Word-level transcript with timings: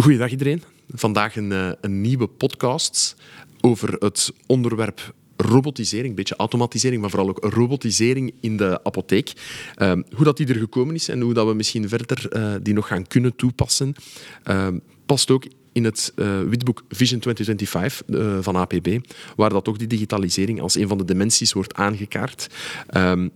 Goeiedag 0.00 0.30
iedereen. 0.30 0.62
Vandaag 0.88 1.36
een, 1.36 1.52
eh, 1.52 1.70
een 1.80 2.00
nieuwe 2.00 2.26
podcast 2.26 3.16
over 3.60 3.92
het 3.98 4.32
onderwerp 4.46 5.14
robotisering, 5.36 6.08
een 6.08 6.14
beetje 6.14 6.36
automatisering, 6.36 7.00
maar 7.00 7.10
vooral 7.10 7.28
ook 7.28 7.44
robotisering 7.44 8.34
in 8.40 8.56
de 8.56 8.84
apotheek. 8.84 9.32
Ehm, 9.74 10.02
hoe 10.14 10.24
dat 10.24 10.36
die 10.36 10.46
er 10.46 10.56
gekomen 10.56 10.94
is 10.94 11.08
en 11.08 11.20
hoe 11.20 11.34
dat 11.34 11.46
we 11.46 11.54
misschien 11.54 11.88
verder 11.88 12.28
eh, 12.28 12.54
die 12.62 12.74
nog 12.74 12.86
gaan 12.86 13.06
kunnen 13.06 13.36
toepassen, 13.36 13.94
ehm, 14.42 14.78
past 15.06 15.30
ook 15.30 15.44
in 15.72 15.84
het 15.84 16.12
uh, 16.16 16.40
witboek 16.42 16.84
Vision 16.88 17.20
2025 17.20 18.08
uh, 18.08 18.38
van 18.42 18.56
APB, 18.56 18.98
waar 19.36 19.50
dat 19.50 19.68
ook 19.68 19.78
die 19.78 19.86
digitalisering 19.86 20.60
als 20.60 20.74
een 20.74 20.88
van 20.88 20.98
de 20.98 21.04
dimensies 21.04 21.52
wordt 21.52 21.74
aangekaart. 21.74 22.46
Ehm, 22.86 23.28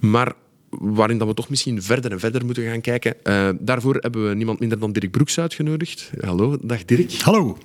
maar 0.00 0.34
waarin 0.80 1.18
dat 1.18 1.28
we 1.28 1.34
toch 1.34 1.48
misschien 1.48 1.82
verder 1.82 2.12
en 2.12 2.20
verder 2.20 2.44
moeten 2.44 2.64
gaan 2.64 2.80
kijken. 2.80 3.14
Uh, 3.24 3.48
daarvoor 3.60 3.96
hebben 4.00 4.28
we 4.28 4.34
niemand 4.34 4.60
minder 4.60 4.78
dan 4.78 4.92
Dirk 4.92 5.10
Broeks 5.10 5.38
uitgenodigd. 5.40 6.10
Hallo, 6.20 6.58
dag 6.60 6.84
Dirk. 6.84 7.12
Hallo. 7.12 7.58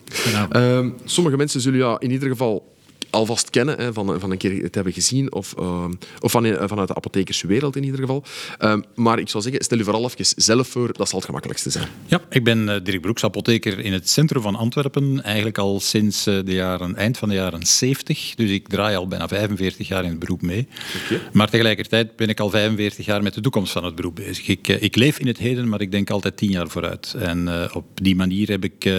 Uh, 0.56 0.86
sommige 1.04 1.38
mensen 1.38 1.62
zullen 1.62 1.80
ja 1.80 2.00
in 2.00 2.12
ieder 2.12 2.30
geval 2.30 2.78
alvast 3.10 3.50
kennen, 3.50 3.78
hè, 3.78 3.94
van, 3.94 4.20
van 4.20 4.32
een 4.32 4.38
keer 4.38 4.64
het 4.64 4.76
hebben 4.76 4.94
gezien, 4.94 5.34
of, 5.34 5.54
uh, 5.60 5.86
of 6.20 6.32
van, 6.32 6.46
uh, 6.46 6.64
vanuit 6.66 6.88
de 6.88 6.96
apothekerswereld 6.96 7.76
in 7.76 7.84
ieder 7.84 8.00
geval. 8.00 8.24
Uh, 8.60 8.76
maar 8.96 9.20
ik 9.20 9.30
zou 9.30 9.44
zeggen, 9.44 9.64
stel 9.64 9.78
u 9.78 9.84
vooral 9.84 10.04
even 10.04 10.26
zelf 10.36 10.68
voor, 10.68 10.94
dat 10.94 11.08
zal 11.08 11.18
het 11.18 11.26
gemakkelijkste 11.26 11.70
zijn. 11.70 11.88
Ja, 12.06 12.22
ik 12.30 12.44
ben 12.44 12.84
Dirk 12.84 13.02
Broeks, 13.02 13.24
apotheker 13.24 13.80
in 13.80 13.94
het 13.94 14.10
centrum 14.10 14.42
van 14.42 14.56
Antwerpen, 14.56 15.24
eigenlijk 15.24 15.58
al 15.58 15.80
sinds 15.80 16.24
de 16.24 16.44
jaren, 16.46 16.96
eind 16.96 17.18
van 17.18 17.30
de 17.30 17.36
jaren 17.36 17.66
70. 17.66 18.36
Dus 18.36 18.50
ik 18.50 18.68
draai 18.68 18.96
al 18.96 19.08
bijna 19.08 19.28
45 19.28 19.88
jaar 19.88 20.04
in 20.04 20.10
het 20.10 20.20
beroep 20.20 20.42
mee. 20.42 20.68
Okay. 21.06 21.22
Maar 21.32 21.50
tegelijkertijd 21.50 22.16
ben 22.16 22.28
ik 22.28 22.40
al 22.40 22.50
45 22.50 23.06
jaar 23.06 23.24
met 23.24 23.34
de 23.34 23.42
toekomst 23.42 23.72
van 23.72 23.84
het 23.84 23.96
beroep 23.96 24.16
bezig. 24.16 24.48
Ik, 24.48 24.68
ik 24.68 24.96
leef 24.96 25.20
in 25.20 25.28
het 25.28 25.38
heden, 25.38 25.70
maar 25.70 25.82
ik 25.82 25.92
denk 25.92 26.10
altijd 26.10 26.38
tien 26.38 26.52
jaar 26.52 26.70
vooruit. 26.70 27.16
En 27.18 27.70
op 27.74 27.86
die 27.94 28.16
manier 28.16 28.50
heb 28.50 28.64
ik 28.64 28.94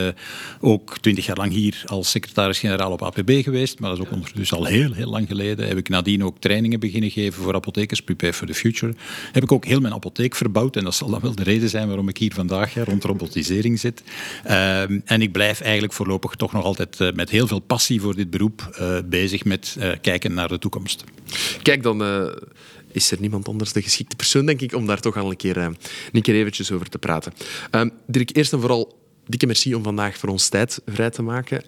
ook 0.61 0.99
twintig 0.99 1.27
jaar 1.27 1.37
lang 1.37 1.53
hier 1.53 1.83
als 1.87 2.11
secretaris-generaal 2.11 2.93
op 2.93 3.03
APB 3.03 3.31
geweest, 3.43 3.79
maar 3.79 3.91
dat 3.91 4.00
is 4.35 4.53
ook 4.53 4.59
al 4.59 4.65
heel, 4.65 4.93
heel 4.93 5.11
lang 5.11 5.29
geleden. 5.29 5.69
Heb 5.69 5.77
ik 5.77 5.89
nadien 5.89 6.25
ook 6.25 6.39
trainingen 6.39 6.81
beginnen 6.81 7.11
geven 7.11 7.43
voor 7.43 7.55
apothekers, 7.55 8.03
Prepare 8.03 8.33
for 8.33 8.47
the 8.47 8.55
Future. 8.55 8.95
Heb 9.33 9.43
ik 9.43 9.53
ook 9.53 9.65
heel 9.65 9.81
mijn 9.81 9.95
apotheek 9.95 10.35
verbouwd 10.35 10.77
en 10.77 10.85
dat 10.85 10.95
zal 10.95 11.11
dan 11.11 11.21
wel 11.21 11.35
de 11.35 11.43
reden 11.43 11.69
zijn 11.69 11.87
waarom 11.87 12.09
ik 12.09 12.19
hier 12.19 12.35
vandaag 12.35 12.75
ja, 12.75 12.85
rond 12.85 13.05
robotisering 13.05 13.81
zit. 13.81 14.03
Uh, 14.47 14.81
en 14.81 15.23
ik 15.23 15.33
blijf 15.33 15.61
eigenlijk 15.61 15.93
voorlopig 15.93 16.35
toch 16.35 16.53
nog 16.53 16.65
altijd 16.65 17.01
uh, 17.01 17.13
met 17.13 17.31
heel 17.31 17.47
veel 17.47 17.61
passie 17.61 18.01
voor 18.01 18.15
dit 18.15 18.31
beroep 18.31 18.77
uh, 18.81 18.99
bezig 19.05 19.45
met 19.45 19.77
uh, 19.79 19.93
kijken 20.01 20.35
naar 20.35 20.49
de 20.49 20.59
toekomst. 20.59 21.05
Kijk, 21.63 21.83
dan 21.83 22.03
is 22.93 23.11
er 23.11 23.21
niemand 23.21 23.49
anders 23.49 23.73
de 23.73 23.83
geschikte 23.83 24.17
persoon, 24.17 24.47
denk 24.47 24.61
ik, 24.61 24.75
om 24.75 24.87
daar 24.87 25.01
toch 25.01 25.17
al 25.17 25.31
een 25.31 25.37
keer, 25.37 25.57
een 26.13 26.23
keer 26.23 26.35
eventjes 26.35 26.73
over 26.73 26.89
te 26.89 26.99
praten. 26.99 27.33
Uh, 27.75 27.83
Dirk, 28.07 28.37
eerst 28.37 28.53
en 28.53 28.61
vooral 28.61 28.99
dikke 29.27 29.47
merci 29.47 29.75
om 29.75 29.83
vandaag 29.83 30.17
voor 30.17 30.29
ons 30.29 30.49
tijd 30.49 30.81
vrij 30.87 31.11
te 31.11 31.23
maken. 31.23 31.63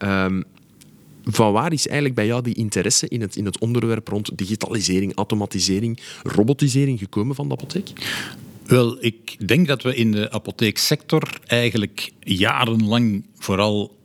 Van 1.25 1.53
waar 1.53 1.73
is 1.73 1.87
eigenlijk 1.87 2.15
bij 2.17 2.27
jou 2.27 2.43
die 2.43 2.55
interesse 2.55 3.09
in 3.09 3.21
het, 3.21 3.37
in 3.37 3.45
het 3.45 3.59
onderwerp 3.59 4.09
rond 4.09 4.39
digitalisering, 4.39 5.15
automatisering, 5.15 6.01
robotisering 6.23 6.99
gekomen 6.99 7.35
van 7.35 7.49
de 7.49 7.55
apotheek? 7.55 7.93
Wel, 8.67 9.05
ik 9.05 9.49
denk 9.49 9.67
dat 9.67 9.83
we 9.83 9.95
in 9.95 10.13
de 10.13 10.31
apotheeksector 10.31 11.23
eigenlijk 11.47 12.11
jarenlang 12.21 13.25
vooral 13.39 14.01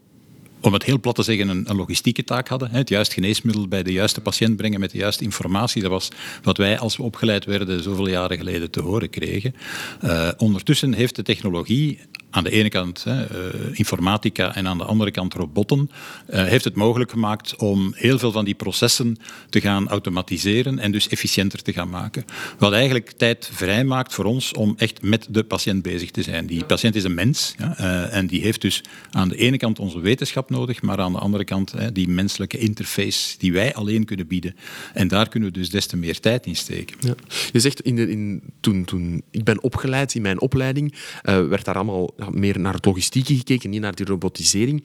om 0.59 0.73
het 0.73 0.83
heel 0.83 0.99
plat 0.99 1.15
te 1.15 1.23
zeggen, 1.23 1.49
een, 1.49 1.75
logistieke 1.75 2.23
taak 2.23 2.47
hadden. 2.47 2.71
Het 2.71 2.89
juiste 2.89 3.13
geneesmiddel 3.13 3.67
bij 3.67 3.83
de 3.83 3.91
juiste 3.91 4.21
patiënt 4.21 4.55
brengen 4.55 4.79
met 4.79 4.91
de 4.91 4.97
juiste 4.97 5.23
informatie. 5.23 5.81
Dat 5.81 5.91
was 5.91 6.09
wat 6.43 6.57
wij, 6.57 6.79
als 6.79 6.97
we 6.97 7.03
opgeleid 7.03 7.45
werden, 7.45 7.83
zoveel 7.83 8.07
jaren 8.07 8.37
geleden 8.37 8.71
te 8.71 8.81
horen 8.81 9.09
kregen. 9.09 9.55
Uh, 10.03 10.29
ondertussen 10.37 10.93
heeft 10.93 11.15
de 11.15 11.23
technologie 11.23 11.99
aan 12.37 12.43
de 12.43 12.49
ene 12.49 12.69
kant 12.69 13.03
hè, 13.03 13.21
uh, 13.21 13.69
informatica 13.73 14.55
en 14.55 14.67
aan 14.67 14.77
de 14.77 14.83
andere 14.83 15.11
kant 15.11 15.33
robotten, 15.33 15.89
uh, 16.29 16.45
heeft 16.45 16.63
het 16.63 16.75
mogelijk 16.75 17.11
gemaakt 17.11 17.55
om 17.55 17.93
heel 17.95 18.19
veel 18.19 18.31
van 18.31 18.45
die 18.45 18.53
processen 18.53 19.17
te 19.49 19.61
gaan 19.61 19.87
automatiseren 19.87 20.79
en 20.79 20.91
dus 20.91 21.07
efficiënter 21.07 21.61
te 21.61 21.73
gaan 21.73 21.89
maken. 21.89 22.25
Wat 22.57 22.73
eigenlijk 22.73 23.11
tijd 23.11 23.49
vrijmaakt 23.53 24.13
voor 24.13 24.25
ons 24.25 24.53
om 24.53 24.73
echt 24.77 25.01
met 25.01 25.27
de 25.29 25.43
patiënt 25.43 25.81
bezig 25.81 26.11
te 26.11 26.21
zijn. 26.21 26.45
Die 26.45 26.65
patiënt 26.65 26.95
is 26.95 27.03
een 27.03 27.13
mens 27.13 27.55
ja, 27.57 27.75
uh, 27.79 28.15
en 28.15 28.27
die 28.27 28.41
heeft 28.41 28.61
dus 28.61 28.83
aan 29.11 29.29
de 29.29 29.35
ene 29.35 29.57
kant 29.57 29.79
onze 29.79 29.99
wetenschap 29.99 30.49
nodig, 30.49 30.81
maar 30.81 30.99
aan 30.99 31.11
de 31.11 31.19
andere 31.19 31.43
kant 31.43 31.71
hè, 31.71 31.91
die 31.91 32.07
menselijke 32.07 32.57
interface 32.57 33.37
die 33.37 33.53
wij 33.53 33.73
alleen 33.73 34.05
kunnen 34.05 34.27
bieden. 34.27 34.55
En 34.93 35.07
daar 35.07 35.29
kunnen 35.29 35.49
we 35.49 35.57
dus 35.59 35.69
des 35.69 35.85
te 35.85 35.97
meer 35.97 36.19
tijd 36.19 36.45
in 36.45 36.55
steken. 36.55 36.97
Ja. 36.99 37.15
Je 37.51 37.59
zegt, 37.59 37.81
in 37.81 37.95
de, 37.95 38.09
in, 38.09 38.41
toen, 38.59 38.85
toen 38.85 39.21
ik 39.31 39.43
ben 39.43 39.63
opgeleid 39.63 40.15
in 40.15 40.21
mijn 40.21 40.41
opleiding, 40.41 40.95
werd 41.23 41.65
daar 41.65 41.75
allemaal 41.75 42.13
meer 42.33 42.59
naar 42.59 42.73
het 42.73 42.85
logistieke 42.85 43.35
gekeken, 43.35 43.69
niet 43.69 43.81
naar 43.81 43.95
die 43.95 44.05
robotisering. 44.05 44.83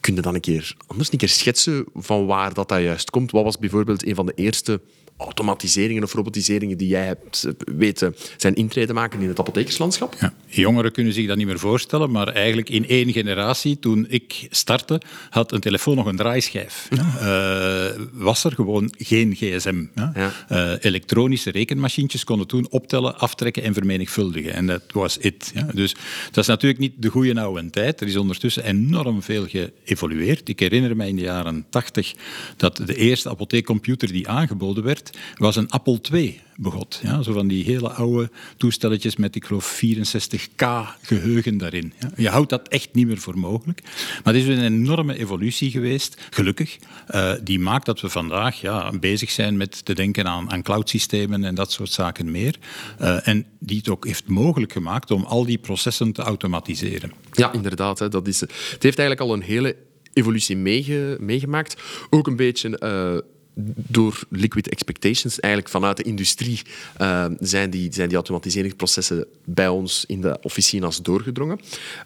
Kun 0.00 0.14
je 0.14 0.20
dan 0.20 0.34
een 0.34 0.40
keer 0.40 0.76
anders 0.86 1.12
een 1.12 1.18
keer 1.18 1.28
schetsen 1.28 1.84
van 1.94 2.26
waar 2.26 2.54
dat, 2.54 2.68
dat 2.68 2.82
juist 2.82 3.10
komt? 3.10 3.30
Wat 3.30 3.44
was 3.44 3.58
bijvoorbeeld 3.58 4.06
een 4.06 4.14
van 4.14 4.26
de 4.26 4.34
eerste 4.34 4.80
automatiseringen 5.16 6.02
of 6.02 6.12
robotiseringen 6.12 6.76
die 6.76 6.88
jij 6.88 7.06
hebt 7.06 7.48
weten 7.76 8.16
zijn 8.36 8.54
intreden 8.54 8.94
maken 8.94 9.20
in 9.20 9.28
het 9.28 9.38
apothekerslandschap? 9.38 10.16
Ja. 10.20 10.34
Jongeren 10.46 10.92
kunnen 10.92 11.12
zich 11.12 11.26
dat 11.26 11.36
niet 11.36 11.46
meer 11.46 11.58
voorstellen, 11.58 12.10
maar 12.10 12.28
eigenlijk 12.28 12.68
in 12.68 12.88
één 12.88 13.12
generatie, 13.12 13.78
toen 13.78 14.06
ik 14.08 14.46
startte, 14.50 15.00
had 15.30 15.52
een 15.52 15.60
telefoon 15.60 15.96
nog 15.96 16.06
een 16.06 16.16
draaischijf. 16.16 16.88
Ja. 16.90 17.94
Uh, 17.95 17.95
was 18.12 18.44
er 18.44 18.52
gewoon 18.52 18.94
geen 18.98 19.34
gsm. 19.34 19.84
Ja. 19.94 20.32
Uh, 20.52 20.72
elektronische 20.80 21.50
rekenmachientjes 21.50 22.24
konden 22.24 22.46
toen 22.46 22.66
optellen, 22.70 23.18
aftrekken 23.18 23.62
en 23.62 23.74
vermenigvuldigen. 23.74 24.52
En 24.52 24.66
dat 24.66 24.82
was 24.92 25.18
it. 25.18 25.52
Dus 25.74 25.94
dat 26.24 26.36
is 26.36 26.46
natuurlijk 26.46 26.80
niet 26.80 26.92
de 26.96 27.08
goede 27.08 27.40
oude 27.40 27.70
tijd. 27.70 28.00
Er 28.00 28.06
is 28.06 28.16
ondertussen 28.16 28.64
enorm 28.64 29.22
veel 29.22 29.46
geëvolueerd. 29.46 30.48
Ik 30.48 30.60
herinner 30.60 30.96
me 30.96 31.08
in 31.08 31.16
de 31.16 31.22
jaren 31.22 31.66
80 31.70 32.14
dat 32.56 32.76
de 32.76 32.96
eerste 32.96 33.30
apotheekcomputer 33.30 34.12
die 34.12 34.28
aangeboden 34.28 34.84
werd, 34.84 35.18
was 35.36 35.56
een 35.56 35.70
Apple 35.70 36.00
II 36.12 36.40
begot. 36.56 37.00
Ja, 37.02 37.22
zo 37.22 37.32
van 37.32 37.48
die 37.48 37.64
hele 37.64 37.90
oude 37.90 38.30
toestelletjes 38.56 39.16
met, 39.16 39.34
ik 39.34 39.44
geloof, 39.44 39.82
64k 39.84 40.66
geheugen 41.02 41.58
daarin. 41.58 41.92
Ja, 42.00 42.10
je 42.16 42.28
houdt 42.28 42.50
dat 42.50 42.68
echt 42.68 42.88
niet 42.92 43.06
meer 43.06 43.18
voor 43.18 43.38
mogelijk. 43.38 43.82
Maar 44.24 44.34
het 44.34 44.42
is 44.42 44.48
een 44.48 44.64
enorme 44.64 45.18
evolutie 45.18 45.70
geweest, 45.70 46.20
gelukkig, 46.30 46.76
uh, 47.14 47.32
die 47.42 47.58
maakt 47.58 47.86
dat 47.86 48.00
we 48.00 48.08
vandaag 48.08 48.60
ja, 48.60 48.92
bezig 49.00 49.30
zijn 49.30 49.56
met 49.56 49.84
te 49.84 49.94
denken 49.94 50.26
aan, 50.26 50.50
aan 50.50 50.62
cloudsystemen 50.62 51.44
en 51.44 51.54
dat 51.54 51.72
soort 51.72 51.90
zaken 51.90 52.30
meer. 52.30 52.56
Uh, 53.00 53.28
en 53.28 53.46
die 53.58 53.76
het 53.76 53.88
ook 53.88 54.04
heeft 54.04 54.28
mogelijk 54.28 54.72
gemaakt 54.72 55.10
om 55.10 55.24
al 55.24 55.44
die 55.44 55.58
processen 55.58 56.12
te 56.12 56.22
automatiseren. 56.22 57.12
Ja, 57.32 57.52
inderdaad. 57.52 57.98
Hè, 57.98 58.08
dat 58.08 58.26
is, 58.26 58.40
het 58.40 58.82
heeft 58.82 58.98
eigenlijk 58.98 59.20
al 59.20 59.32
een 59.32 59.42
hele 59.42 59.76
evolutie 60.12 60.56
meege, 60.56 61.16
meegemaakt. 61.20 61.76
Ook 62.10 62.26
een 62.26 62.36
beetje... 62.36 62.80
Uh, 62.82 63.34
door 63.64 64.22
liquid 64.28 64.68
expectations, 64.68 65.40
eigenlijk 65.40 65.72
vanuit 65.72 65.96
de 65.96 66.02
industrie, 66.02 66.60
uh, 67.00 67.24
zijn, 67.40 67.70
die, 67.70 67.92
zijn 67.92 68.08
die 68.08 68.16
automatiseringsprocessen 68.16 69.26
bij 69.44 69.68
ons 69.68 70.04
in 70.06 70.20
de 70.20 70.38
officina's 70.42 71.02
doorgedrongen. 71.02 71.60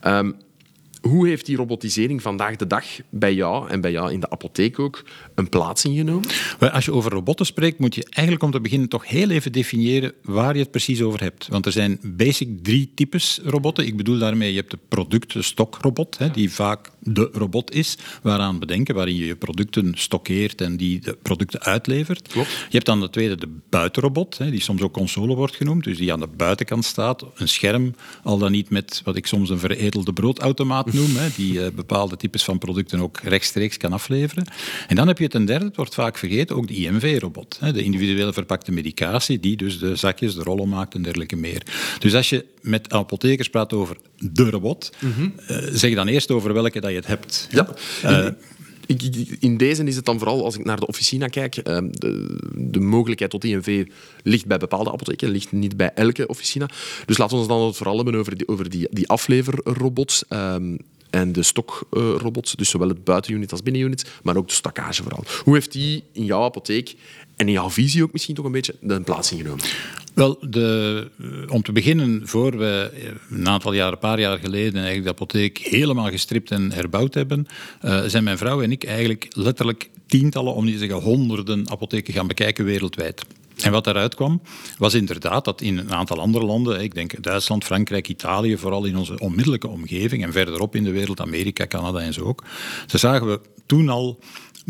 Um, 0.05 0.37
hoe 1.01 1.29
heeft 1.29 1.47
die 1.47 1.57
robotisering 1.57 2.23
vandaag 2.23 2.57
de 2.57 2.67
dag 2.67 2.85
bij 3.09 3.35
jou 3.35 3.69
en 3.69 3.81
bij 3.81 3.91
jou 3.91 4.13
in 4.13 4.21
de 4.21 4.31
apotheek 4.31 4.79
ook 4.79 5.05
een 5.35 5.49
plaats 5.49 5.85
ingenomen? 5.85 6.29
Als 6.59 6.85
je 6.85 6.93
over 6.93 7.11
robotten 7.13 7.47
spreekt, 7.47 7.79
moet 7.79 7.95
je 7.95 8.05
eigenlijk 8.05 8.43
om 8.43 8.51
te 8.51 8.61
beginnen 8.61 8.89
toch 8.89 9.09
heel 9.09 9.31
even 9.31 9.53
definiëren 9.53 10.13
waar 10.23 10.55
je 10.55 10.61
het 10.61 10.71
precies 10.71 11.03
over 11.03 11.21
hebt. 11.21 11.49
Want 11.49 11.67
er 11.67 11.73
zijn 11.73 11.99
basic 12.03 12.49
drie 12.63 12.93
types 12.95 13.41
robotten. 13.45 13.87
Ik 13.87 13.97
bedoel 13.97 14.19
daarmee, 14.19 14.51
je 14.51 14.59
hebt 14.59 14.71
de 14.71 14.79
product-stokrobot, 14.89 16.19
die 16.33 16.53
vaak 16.53 16.91
de 16.99 17.29
robot 17.33 17.75
is, 17.75 17.99
waaraan 18.23 18.59
bedenken, 18.59 18.95
waarin 18.95 19.17
je 19.17 19.27
je 19.27 19.37
producten 19.37 19.93
stockeert 19.97 20.61
en 20.61 20.77
die 20.77 21.01
de 21.01 21.19
producten 21.23 21.61
uitlevert. 21.61 22.29
Klopt. 22.29 22.49
Je 22.49 22.67
hebt 22.71 22.87
dan 22.87 23.01
de 23.01 23.11
tweede, 23.11 23.37
de 23.37 23.59
buitenrobot, 23.69 24.39
die 24.39 24.61
soms 24.61 24.83
ook 24.83 24.93
console 24.93 25.35
wordt 25.35 25.57
genoemd, 25.57 25.85
dus 25.85 25.99
die 25.99 26.13
aan 26.13 26.21
de 26.21 26.29
buitenkant 26.37 26.85
staat, 26.85 27.25
een 27.35 27.49
scherm, 27.49 27.95
al 28.23 28.39
dan 28.39 28.53
niet 28.53 28.71
met 28.71 29.01
wat 29.05 29.17
ik 29.17 29.27
soms 29.27 29.51
een 29.51 29.59
veredelde 29.59 30.13
broodautomaat 30.13 30.90
noem, 30.93 31.17
hè, 31.17 31.29
die 31.37 31.53
uh, 31.53 31.67
bepaalde 31.75 32.17
types 32.17 32.45
van 32.45 32.59
producten 32.59 33.01
ook 33.01 33.21
rechtstreeks 33.23 33.77
kan 33.77 33.93
afleveren. 33.93 34.45
En 34.89 34.97
dan 34.97 35.07
heb 35.09 35.19
je 35.19 35.29
ten 35.29 35.45
derde, 35.45 35.65
het 35.65 35.77
wordt 35.77 35.95
vaak 35.95 36.19
vergeten, 36.19 36.57
ook 36.57 36.69
de 36.69 36.75
IMV-robot, 36.75 37.59
de 37.73 37.83
individuele 37.83 38.33
verpakte 38.33 38.73
medicatie, 38.73 39.41
die 39.41 39.57
dus 39.57 39.79
de 39.79 39.97
zakjes, 39.97 40.35
de 40.35 40.43
rollen 40.43 40.69
maakt 40.69 40.95
en 40.95 41.03
dergelijke 41.03 41.37
meer. 41.37 41.63
Dus 41.99 42.15
als 42.15 42.29
je 42.29 42.45
met 42.61 42.93
apothekers 42.93 43.49
praat 43.49 43.73
over 43.73 43.97
de 44.19 44.51
robot, 44.51 44.91
mm 44.99 45.13
-hmm. 45.13 45.35
uh, 45.51 45.57
zeg 45.73 45.95
dan 45.95 46.09
eerst 46.09 46.31
over 46.31 46.53
welke 46.53 46.81
dat 46.81 46.91
je 46.91 46.97
het 46.97 47.07
hebt. 47.07 47.49
Ja. 47.51 47.69
Uh, 48.05 48.29
in 49.39 49.57
deze 49.57 49.85
is 49.85 49.97
het 49.97 50.05
dan 50.05 50.19
vooral, 50.19 50.45
als 50.45 50.57
ik 50.59 50.65
naar 50.65 50.81
de 50.81 50.87
officina 50.87 51.27
kijk, 51.27 51.55
de, 51.55 52.39
de 52.55 52.81
mogelijkheid 52.81 53.31
tot 53.31 53.45
INV 53.45 53.87
ligt 54.23 54.47
bij 54.47 54.59
bepaalde 54.59 54.93
apotheken, 54.93 55.29
ligt 55.29 55.53
niet 55.53 55.77
bij 55.77 55.91
elke 55.95 56.27
officina. 56.27 56.69
Dus 57.07 57.19
laten 57.19 57.35
we 57.35 57.43
ons 57.43 57.49
dan 57.49 57.75
vooral 57.75 57.97
hebben 57.97 58.15
over 58.15 58.37
die, 58.37 58.49
over 58.49 58.71
die, 58.71 58.89
die 58.91 59.09
afleverrobots. 59.09 60.25
Um, 60.29 60.79
en 61.11 61.33
de 61.33 61.43
stokrobots, 61.43 62.55
dus 62.55 62.71
zowel 62.71 62.89
het 62.89 63.05
buitenunit 63.05 63.53
als 63.53 63.63
binnenunit, 63.63 64.11
maar 64.23 64.37
ook 64.37 64.49
de 64.49 64.55
stockage 64.55 65.03
vooral. 65.03 65.25
Hoe 65.45 65.55
heeft 65.55 65.73
die 65.73 66.05
in 66.13 66.25
jouw 66.25 66.43
apotheek 66.43 66.95
en 67.37 67.47
in 67.47 67.53
jouw 67.53 67.71
visie 67.71 68.03
ook 68.03 68.13
misschien 68.13 68.35
toch 68.35 68.45
een 68.45 68.53
beetje 68.53 68.75
een 68.81 69.05
plaats 69.05 69.33
ingenomen? 69.33 69.65
Wel, 70.15 70.39
de, 70.41 71.11
eh, 71.21 71.53
om 71.53 71.63
te 71.63 71.73
beginnen, 71.73 72.21
voor 72.25 72.59
we 72.59 72.91
een 73.31 73.49
aantal 73.49 73.73
jaar, 73.73 73.93
een 73.93 73.99
paar 73.99 74.21
jaar 74.21 74.39
geleden, 74.39 74.75
eigenlijk 74.75 75.05
de 75.05 75.11
apotheek 75.11 75.59
helemaal 75.59 76.11
gestript 76.11 76.51
en 76.51 76.73
herbouwd 76.73 77.15
hebben, 77.15 77.47
uh, 77.85 78.03
zijn 78.07 78.25
mijn 78.25 78.39
vrouw 78.39 78.63
en 78.63 78.73
ik 78.73 78.85
eigenlijk 78.85 79.27
letterlijk 79.31 79.91
tientallen, 80.07 80.55
om 80.55 80.65
niet 80.65 80.73
te 80.73 80.79
zeggen 80.79 81.01
honderden 81.01 81.71
apotheken 81.71 82.15
gaan 82.15 82.27
bekijken 82.27 82.65
wereldwijd. 82.65 83.25
En 83.63 83.73
wat 83.73 83.85
daaruit 83.85 84.15
kwam, 84.15 84.41
was 84.79 84.95
inderdaad 84.95 85.45
dat 85.45 85.61
in 85.61 85.79
een 85.79 85.95
aantal 85.95 86.21
andere 86.21 86.45
landen, 86.45 86.81
ik 86.81 86.95
denk 86.95 87.23
Duitsland, 87.23 87.65
Frankrijk, 87.65 88.09
Italië, 88.09 88.57
vooral 88.57 88.85
in 88.85 88.97
onze 88.97 89.19
onmiddellijke 89.19 89.69
omgeving 89.69 90.23
en 90.23 90.33
verderop 90.33 90.77
in 90.77 90.85
de 90.85 90.91
wereld, 90.91 91.21
Amerika, 91.21 91.67
Canada 91.67 91.99
en 91.99 92.13
zo 92.13 92.23
ook, 92.25 92.45
daar 92.87 93.01
zagen 93.01 93.27
we 93.27 93.41
toen 93.67 93.89
al 93.89 94.19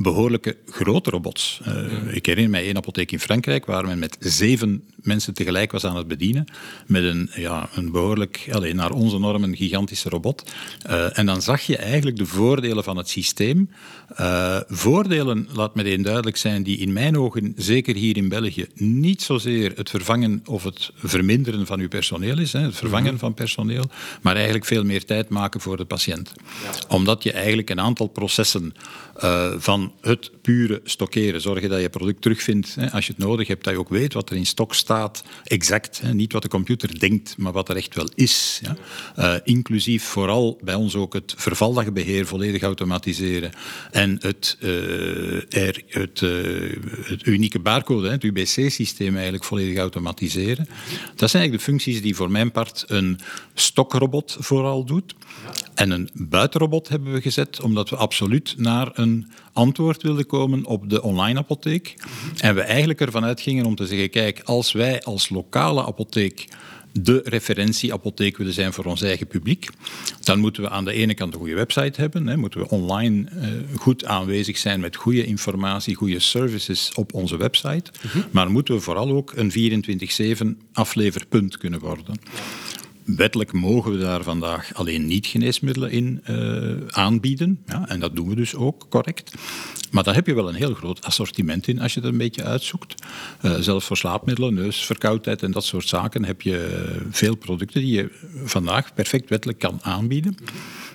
behoorlijke 0.02 0.56
grote 0.66 1.10
robots. 1.10 1.60
Uh, 1.68 2.14
ik 2.14 2.26
herinner 2.26 2.50
mij 2.50 2.64
één 2.64 2.76
apotheek 2.76 3.12
in 3.12 3.20
Frankrijk 3.20 3.66
waar 3.66 3.86
men 3.86 3.98
met 3.98 4.16
zeven 4.20 4.82
mensen 5.02 5.34
tegelijk 5.34 5.72
was 5.72 5.84
aan 5.84 5.96
het 5.96 6.08
bedienen. 6.08 6.44
Met 6.86 7.02
een, 7.02 7.30
ja, 7.34 7.68
een 7.74 7.90
behoorlijk, 7.90 8.48
alleen 8.52 8.76
naar 8.76 8.90
onze 8.90 9.18
normen, 9.18 9.56
gigantische 9.56 10.08
robot. 10.08 10.52
Uh, 10.90 11.18
en 11.18 11.26
dan 11.26 11.42
zag 11.42 11.60
je 11.60 11.76
eigenlijk 11.76 12.16
de 12.16 12.26
voordelen 12.26 12.84
van 12.84 12.96
het 12.96 13.08
systeem. 13.08 13.70
Uh, 14.20 14.60
voordelen, 14.68 15.48
laat 15.52 15.74
meteen 15.74 16.02
duidelijk 16.02 16.36
zijn, 16.36 16.62
die 16.62 16.78
in 16.78 16.92
mijn 16.92 17.18
ogen, 17.18 17.52
zeker 17.56 17.94
hier 17.94 18.16
in 18.16 18.28
België, 18.28 18.66
niet 18.74 19.22
zozeer 19.22 19.72
het 19.76 19.90
vervangen 19.90 20.42
of 20.44 20.64
het 20.64 20.90
verminderen 20.94 21.66
van 21.66 21.80
uw 21.80 21.88
personeel 21.88 22.38
is, 22.38 22.52
hè, 22.52 22.60
het 22.60 22.76
vervangen 22.76 23.18
van 23.18 23.34
personeel, 23.34 23.84
maar 24.22 24.34
eigenlijk 24.34 24.64
veel 24.64 24.84
meer 24.84 25.04
tijd 25.04 25.28
maken 25.28 25.60
voor 25.60 25.76
de 25.76 25.84
patiënt. 25.84 26.32
Ja. 26.36 26.70
Omdat 26.88 27.22
je 27.22 27.32
eigenlijk 27.32 27.70
een 27.70 27.80
aantal 27.80 28.06
processen 28.06 28.74
uh, 29.24 29.52
van 29.56 29.92
het 30.00 30.30
pure 30.42 30.80
stockeren, 30.84 31.40
zorgen 31.40 31.68
dat 31.68 31.80
je 31.80 31.88
product 31.88 32.22
terugvindt 32.22 32.74
hè, 32.74 32.90
als 32.90 33.06
je 33.06 33.12
het 33.12 33.22
nodig 33.24 33.48
hebt, 33.48 33.64
dat 33.64 33.72
je 33.72 33.78
ook 33.78 33.88
weet 33.88 34.12
wat 34.12 34.30
er 34.30 34.36
in 34.36 34.46
stok 34.46 34.74
staat, 34.74 35.24
exact. 35.44 36.00
Hè, 36.00 36.14
niet 36.14 36.32
wat 36.32 36.42
de 36.42 36.48
computer 36.48 36.98
denkt, 36.98 37.36
maar 37.36 37.52
wat 37.52 37.68
er 37.68 37.76
echt 37.76 37.94
wel 37.94 38.08
is. 38.14 38.60
Ja. 38.62 38.76
Uh, 39.18 39.40
inclusief 39.44 40.04
vooral 40.04 40.58
bij 40.62 40.74
ons 40.74 40.94
ook 40.94 41.12
het 41.12 41.34
vervaldagenbeheer 41.36 42.26
volledig 42.26 42.62
automatiseren 42.62 43.52
en 43.90 44.18
het, 44.20 44.56
er, 45.48 45.82
het, 45.88 46.20
het 47.02 47.26
unieke 47.26 47.58
barcode, 47.58 48.06
hè, 48.06 48.12
het 48.12 48.24
UBC-systeem 48.24 49.14
eigenlijk 49.14 49.44
volledig 49.44 49.78
automatiseren. 49.78 50.68
Dat 51.16 51.30
zijn 51.30 51.42
eigenlijk 51.42 51.52
de 51.52 51.70
functies 51.70 52.02
die 52.02 52.16
voor 52.16 52.30
mijn 52.30 52.52
part 52.52 52.84
een 52.86 53.18
stokrobot 53.54 54.36
vooral 54.38 54.84
doet. 54.84 55.14
En 55.80 55.90
een 55.90 56.08
buitenrobot 56.14 56.88
hebben 56.88 57.12
we 57.12 57.20
gezet, 57.20 57.62
omdat 57.62 57.90
we 57.90 57.96
absoluut 57.96 58.54
naar 58.56 58.90
een 58.92 59.30
antwoord 59.52 60.02
wilden 60.02 60.26
komen 60.26 60.64
op 60.64 60.90
de 60.90 61.02
online 61.02 61.38
apotheek. 61.38 61.94
En 62.36 62.54
we 62.54 62.60
eigenlijk 62.60 63.00
ervan 63.00 63.24
uitgingen 63.24 63.64
om 63.64 63.74
te 63.74 63.86
zeggen, 63.86 64.10
kijk, 64.10 64.40
als 64.44 64.72
wij 64.72 65.02
als 65.02 65.28
lokale 65.28 65.86
apotheek 65.86 66.48
de 66.92 67.20
referentieapotheek 67.24 68.36
willen 68.36 68.52
zijn 68.52 68.72
voor 68.72 68.84
ons 68.84 69.02
eigen 69.02 69.26
publiek, 69.26 69.68
dan 70.20 70.38
moeten 70.38 70.62
we 70.62 70.68
aan 70.68 70.84
de 70.84 70.92
ene 70.92 71.14
kant 71.14 71.32
een 71.32 71.38
goede 71.38 71.54
website 71.54 72.00
hebben, 72.00 72.26
hè, 72.26 72.36
moeten 72.36 72.60
we 72.60 72.68
online 72.68 73.28
uh, 73.34 73.78
goed 73.78 74.04
aanwezig 74.04 74.58
zijn 74.58 74.80
met 74.80 74.96
goede 74.96 75.24
informatie, 75.24 75.94
goede 75.94 76.18
services 76.18 76.92
op 76.94 77.14
onze 77.14 77.36
website, 77.36 77.92
uh 78.04 78.12
-huh. 78.12 78.22
maar 78.30 78.50
moeten 78.50 78.74
we 78.74 78.80
vooral 78.80 79.10
ook 79.10 79.32
een 79.36 79.52
24-7 80.56 80.68
afleverpunt 80.72 81.58
kunnen 81.58 81.80
worden. 81.80 82.20
Wettelijk 83.16 83.52
mogen 83.52 83.92
we 83.92 83.98
daar 83.98 84.22
vandaag 84.22 84.74
alleen 84.74 85.06
niet 85.06 85.26
geneesmiddelen 85.26 85.90
in 85.90 86.22
uh, 86.30 86.86
aanbieden. 86.88 87.62
Ja, 87.66 87.88
en 87.88 88.00
dat 88.00 88.16
doen 88.16 88.28
we 88.28 88.34
dus 88.34 88.54
ook 88.54 88.86
correct. 88.88 89.34
Maar 89.90 90.04
daar 90.04 90.14
heb 90.14 90.26
je 90.26 90.34
wel 90.34 90.48
een 90.48 90.54
heel 90.54 90.74
groot 90.74 91.04
assortiment 91.04 91.68
in 91.68 91.80
als 91.80 91.94
je 91.94 92.00
het 92.00 92.08
een 92.08 92.18
beetje 92.18 92.44
uitzoekt. 92.44 92.94
Uh, 93.42 93.54
zelfs 93.54 93.86
voor 93.86 93.96
slaapmiddelen, 93.96 94.54
neusverkoudheid 94.54 95.42
en 95.42 95.50
dat 95.50 95.64
soort 95.64 95.88
zaken 95.88 96.24
heb 96.24 96.42
je 96.42 96.88
veel 97.10 97.36
producten 97.36 97.80
die 97.80 97.92
je 97.92 98.10
vandaag 98.44 98.94
perfect 98.94 99.28
wettelijk 99.28 99.58
kan 99.58 99.78
aanbieden. 99.82 100.36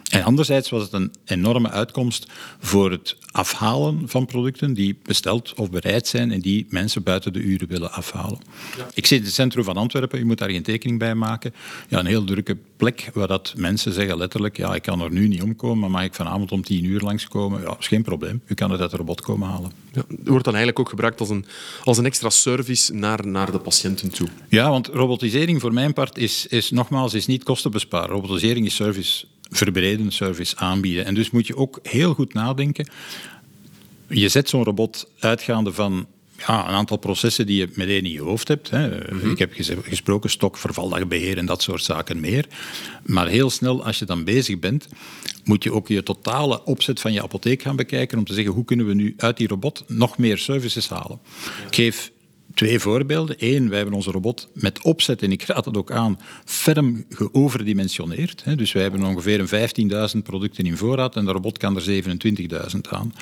En 0.09 0.23
anderzijds 0.23 0.69
was 0.69 0.83
het 0.83 0.93
een 0.93 1.13
enorme 1.25 1.69
uitkomst 1.69 2.27
voor 2.59 2.91
het 2.91 3.17
afhalen 3.31 4.09
van 4.09 4.25
producten 4.25 4.73
die 4.73 4.97
besteld 5.03 5.53
of 5.53 5.69
bereid 5.69 6.07
zijn 6.07 6.31
en 6.31 6.39
die 6.39 6.65
mensen 6.69 7.03
buiten 7.03 7.33
de 7.33 7.39
uren 7.39 7.67
willen 7.67 7.91
afhalen. 7.91 8.39
Ja. 8.77 8.87
Ik 8.93 9.05
zit 9.05 9.19
in 9.19 9.25
het 9.25 9.33
centrum 9.33 9.63
van 9.63 9.77
Antwerpen, 9.77 10.19
je 10.19 10.25
moet 10.25 10.37
daar 10.37 10.49
geen 10.49 10.63
tekening 10.63 10.99
bij 10.99 11.15
maken. 11.15 11.53
Ja, 11.87 11.99
een 11.99 12.05
heel 12.05 12.23
drukke 12.23 12.57
plek 12.77 13.09
waar 13.13 13.27
dat 13.27 13.53
mensen 13.57 13.93
zeggen 13.93 14.17
letterlijk, 14.17 14.57
ja, 14.57 14.75
ik 14.75 14.81
kan 14.81 15.01
er 15.01 15.11
nu 15.11 15.27
niet 15.27 15.41
omkomen, 15.41 15.79
maar 15.79 15.89
mag 15.89 16.03
ik 16.03 16.13
vanavond 16.13 16.51
om 16.51 16.63
tien 16.63 16.85
uur 16.85 17.01
langskomen? 17.01 17.61
Ja, 17.61 17.75
is 17.79 17.87
geen 17.87 18.03
probleem. 18.03 18.41
U 18.45 18.53
kan 18.53 18.71
het 18.71 18.81
uit 18.81 18.91
de 18.91 18.97
robot 18.97 19.21
komen 19.21 19.47
halen. 19.47 19.71
Ja, 19.93 20.03
het 20.07 20.27
wordt 20.27 20.45
dan 20.45 20.55
eigenlijk 20.55 20.79
ook 20.79 20.89
gebruikt 20.89 21.19
als 21.19 21.29
een, 21.29 21.45
als 21.83 21.97
een 21.97 22.05
extra 22.05 22.29
service 22.29 22.93
naar, 22.93 23.27
naar 23.27 23.51
de 23.51 23.59
patiënten 23.59 24.09
toe. 24.09 24.27
Ja, 24.49 24.69
want 24.69 24.87
robotisering 24.87 25.61
voor 25.61 25.73
mijn 25.73 25.93
part 25.93 26.17
is, 26.17 26.47
is 26.47 26.71
nogmaals 26.71 27.13
is 27.13 27.25
niet 27.25 27.43
kostenbesparen. 27.43 28.09
Robotisering 28.09 28.65
is 28.65 28.75
service 28.75 29.25
verbreden 29.55 30.11
service 30.11 30.55
aanbieden. 30.57 31.05
En 31.05 31.13
dus 31.13 31.31
moet 31.31 31.47
je 31.47 31.55
ook 31.55 31.79
heel 31.83 32.13
goed 32.13 32.33
nadenken. 32.33 32.87
Je 34.07 34.29
zet 34.29 34.49
zo'n 34.49 34.63
robot 34.63 35.09
uitgaande 35.19 35.73
van 35.73 36.07
ja, 36.37 36.67
een 36.67 36.73
aantal 36.73 36.97
processen 36.97 37.45
die 37.45 37.57
je 37.57 37.69
meteen 37.73 38.03
in 38.03 38.11
je 38.11 38.21
hoofd 38.21 38.47
hebt. 38.47 38.69
Hè. 38.69 38.87
Mm 38.87 39.19
-hmm. 39.19 39.31
Ik 39.31 39.39
heb 39.39 39.53
gesproken 39.83 40.29
stok, 40.29 40.57
vervaldagenbeheer 40.57 41.37
en 41.37 41.45
dat 41.45 41.61
soort 41.61 41.83
zaken 41.83 42.19
meer. 42.19 42.45
Maar 43.03 43.27
heel 43.27 43.49
snel, 43.49 43.85
als 43.85 43.99
je 43.99 44.05
dan 44.05 44.23
bezig 44.23 44.59
bent, 44.59 44.87
moet 45.43 45.63
je 45.63 45.73
ook 45.73 45.87
je 45.87 46.03
totale 46.03 46.63
opzet 46.63 46.99
van 46.99 47.13
je 47.13 47.23
apotheek 47.23 47.61
gaan 47.61 47.75
bekijken 47.75 48.17
om 48.17 48.25
te 48.25 48.33
zeggen 48.33 48.53
hoe 48.53 48.65
kunnen 48.65 48.87
we 48.87 48.93
nu 48.93 49.13
uit 49.17 49.37
die 49.37 49.47
robot 49.47 49.83
nog 49.87 50.17
meer 50.17 50.37
services 50.37 50.89
halen. 50.89 51.19
Ik 51.67 51.75
geef 51.75 52.11
Twee 52.55 52.79
voorbeelden. 52.79 53.35
Eén, 53.39 53.69
wij 53.69 53.77
hebben 53.77 53.95
onze 53.95 54.11
robot 54.11 54.49
met 54.53 54.81
opzet, 54.81 55.21
en 55.21 55.31
ik 55.31 55.43
raad 55.43 55.65
het 55.65 55.77
ook 55.77 55.91
aan, 55.91 56.19
ferm 56.45 57.05
geoverdimensioneerd. 57.09 58.43
Dus 58.57 58.71
wij 58.71 58.81
hebben 58.81 59.03
ongeveer 59.03 59.69
15.000 60.15 60.21
producten 60.23 60.65
in 60.65 60.77
voorraad 60.77 61.15
en 61.15 61.25
de 61.25 61.31
robot 61.31 61.57
kan 61.57 61.75
er 61.75 62.03
27.000 62.73 62.81
aan. 62.89 63.13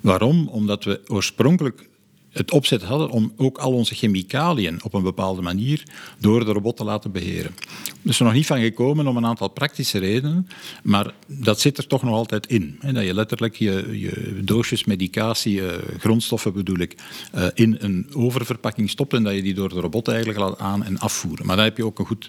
Waarom? 0.00 0.48
Omdat 0.48 0.84
we 0.84 1.00
oorspronkelijk 1.06 1.88
het 2.34 2.50
opzet 2.50 2.82
hadden 2.82 3.10
om 3.10 3.32
ook 3.36 3.58
al 3.58 3.72
onze 3.72 3.94
chemicaliën 3.94 4.82
op 4.82 4.94
een 4.94 5.02
bepaalde 5.02 5.42
manier 5.42 5.82
door 6.18 6.44
de 6.44 6.52
robot 6.52 6.76
te 6.76 6.84
laten 6.84 7.12
beheren. 7.12 7.54
Dus 8.02 8.18
er 8.18 8.24
nog 8.24 8.34
niet 8.34 8.46
van 8.46 8.60
gekomen 8.60 9.06
om 9.06 9.16
een 9.16 9.26
aantal 9.26 9.48
praktische 9.48 9.98
redenen, 9.98 10.48
maar 10.82 11.14
dat 11.26 11.60
zit 11.60 11.78
er 11.78 11.86
toch 11.86 12.02
nog 12.02 12.14
altijd 12.14 12.46
in. 12.46 12.76
Hè, 12.80 12.92
dat 12.92 13.04
je 13.04 13.14
letterlijk 13.14 13.56
je, 13.56 14.00
je 14.00 14.40
doosjes 14.44 14.84
medicatie, 14.84 15.60
uh, 15.60 15.72
grondstoffen 15.98 16.52
bedoel 16.52 16.78
ik, 16.78 16.96
uh, 17.34 17.46
in 17.54 17.76
een 17.78 18.06
oververpakking 18.14 18.90
stopt 18.90 19.12
en 19.12 19.22
dat 19.22 19.34
je 19.34 19.42
die 19.42 19.54
door 19.54 19.68
de 19.68 19.80
robot 19.80 20.08
eigenlijk 20.08 20.38
laat 20.38 20.58
aan- 20.58 20.84
en 20.84 20.98
afvoeren. 20.98 21.46
Maar 21.46 21.56
dan 21.56 21.64
heb 21.64 21.76
je 21.76 21.84
ook 21.84 21.98
een 21.98 22.06
goed 22.06 22.28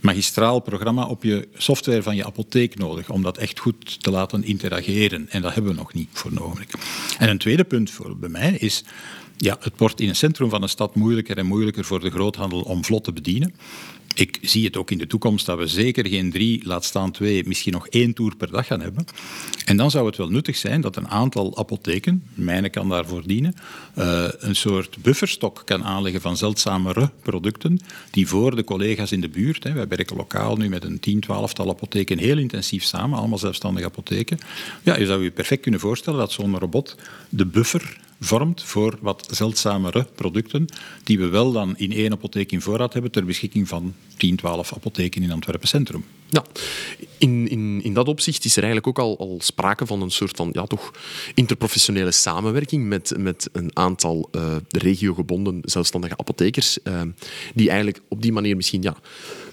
magistraal 0.00 0.60
programma 0.60 1.06
op 1.06 1.22
je 1.22 1.48
software 1.56 2.02
van 2.02 2.16
je 2.16 2.24
apotheek 2.24 2.78
nodig 2.78 3.10
om 3.10 3.22
dat 3.22 3.38
echt 3.38 3.58
goed 3.58 4.02
te 4.02 4.10
laten 4.10 4.44
interageren. 4.44 5.30
En 5.30 5.42
dat 5.42 5.54
hebben 5.54 5.72
we 5.72 5.78
nog 5.78 5.92
niet 5.92 6.08
voor 6.12 6.32
nodig. 6.32 6.66
En 7.18 7.28
een 7.28 7.38
tweede 7.38 7.64
punt 7.64 7.90
voor 7.90 8.16
bij 8.16 8.28
mij 8.28 8.52
is 8.52 8.84
ja, 9.36 9.56
het 9.60 9.72
wordt 9.76 10.00
in 10.00 10.08
het 10.08 10.16
centrum 10.16 10.50
van 10.50 10.62
een 10.62 10.68
stad 10.68 10.94
moeilijker 10.94 11.38
en 11.38 11.46
moeilijker 11.46 11.84
voor 11.84 12.00
de 12.00 12.10
groothandel 12.10 12.60
om 12.60 12.84
vlot 12.84 13.04
te 13.04 13.12
bedienen. 13.12 13.54
Ik 14.14 14.38
zie 14.42 14.64
het 14.64 14.76
ook 14.76 14.90
in 14.90 14.98
de 14.98 15.06
toekomst 15.06 15.46
dat 15.46 15.58
we 15.58 15.66
zeker 15.66 16.06
geen 16.06 16.30
drie, 16.30 16.66
laat 16.66 16.84
staan 16.84 17.10
twee, 17.10 17.46
misschien 17.46 17.72
nog 17.72 17.88
één 17.88 18.14
tour 18.14 18.36
per 18.36 18.50
dag 18.50 18.66
gaan 18.66 18.80
hebben. 18.80 19.04
En 19.64 19.76
dan 19.76 19.90
zou 19.90 20.06
het 20.06 20.16
wel 20.16 20.28
nuttig 20.28 20.56
zijn 20.56 20.80
dat 20.80 20.96
een 20.96 21.08
aantal 21.08 21.58
apotheken, 21.58 22.22
mijne 22.34 22.68
kan 22.68 22.88
daarvoor 22.88 23.26
dienen, 23.26 23.54
uh, 23.98 24.28
een 24.38 24.56
soort 24.56 24.96
bufferstok 25.02 25.62
kan 25.64 25.84
aanleggen 25.84 26.20
van 26.20 26.36
zeldzamere 26.36 27.10
producten 27.22 27.80
die 28.10 28.28
voor 28.28 28.56
de 28.56 28.64
collega's 28.64 29.12
in 29.12 29.20
de 29.20 29.28
buurt, 29.28 29.64
hè, 29.64 29.72
wij 29.72 29.88
werken 29.88 30.16
lokaal 30.16 30.56
nu 30.56 30.68
met 30.68 30.84
een 30.84 31.00
tien, 31.00 31.20
twaalftal 31.20 31.70
apotheken 31.70 32.18
heel 32.18 32.38
intensief 32.38 32.84
samen, 32.84 33.18
allemaal 33.18 33.38
zelfstandige 33.38 33.86
apotheken. 33.86 34.38
Ja, 34.82 34.98
je 34.98 35.06
zou 35.06 35.22
je 35.22 35.30
perfect 35.30 35.62
kunnen 35.62 35.80
voorstellen 35.80 36.18
dat 36.18 36.32
zo'n 36.32 36.58
robot 36.58 36.96
de 37.28 37.46
buffer 37.46 38.02
vormt 38.24 38.62
voor 38.62 38.98
wat 39.00 39.28
zeldzamere 39.30 40.06
producten, 40.14 40.66
die 41.04 41.18
we 41.18 41.28
wel 41.28 41.52
dan 41.52 41.76
in 41.76 41.92
één 41.92 42.12
apotheek 42.12 42.52
in 42.52 42.60
voorraad 42.60 42.92
hebben 42.92 43.10
ter 43.10 43.24
beschikking 43.24 43.68
van 43.68 43.94
10, 44.16 44.36
12 44.36 44.74
apotheken 44.74 45.22
in 45.22 45.32
Antwerpen 45.32 45.68
Centrum. 45.68 46.04
Ja, 46.28 46.44
in, 47.18 47.48
in, 47.48 47.80
in 47.82 47.94
dat 47.94 48.08
opzicht 48.08 48.44
is 48.44 48.56
er 48.56 48.62
eigenlijk 48.62 48.86
ook 48.86 49.06
al, 49.06 49.18
al 49.18 49.38
sprake 49.42 49.86
van 49.86 50.02
een 50.02 50.10
soort 50.10 50.36
van 50.36 50.50
ja, 50.52 50.66
toch 50.66 50.90
interprofessionele 51.34 52.10
samenwerking 52.10 52.86
met, 52.86 53.12
met 53.18 53.48
een 53.52 53.70
aantal 53.72 54.28
uh, 54.32 54.56
regiogebonden 54.68 55.60
zelfstandige 55.62 56.16
apothekers, 56.16 56.78
uh, 56.84 57.02
die 57.54 57.68
eigenlijk 57.68 58.00
op 58.08 58.22
die 58.22 58.32
manier 58.32 58.56
misschien 58.56 58.82
ja, 58.82 58.96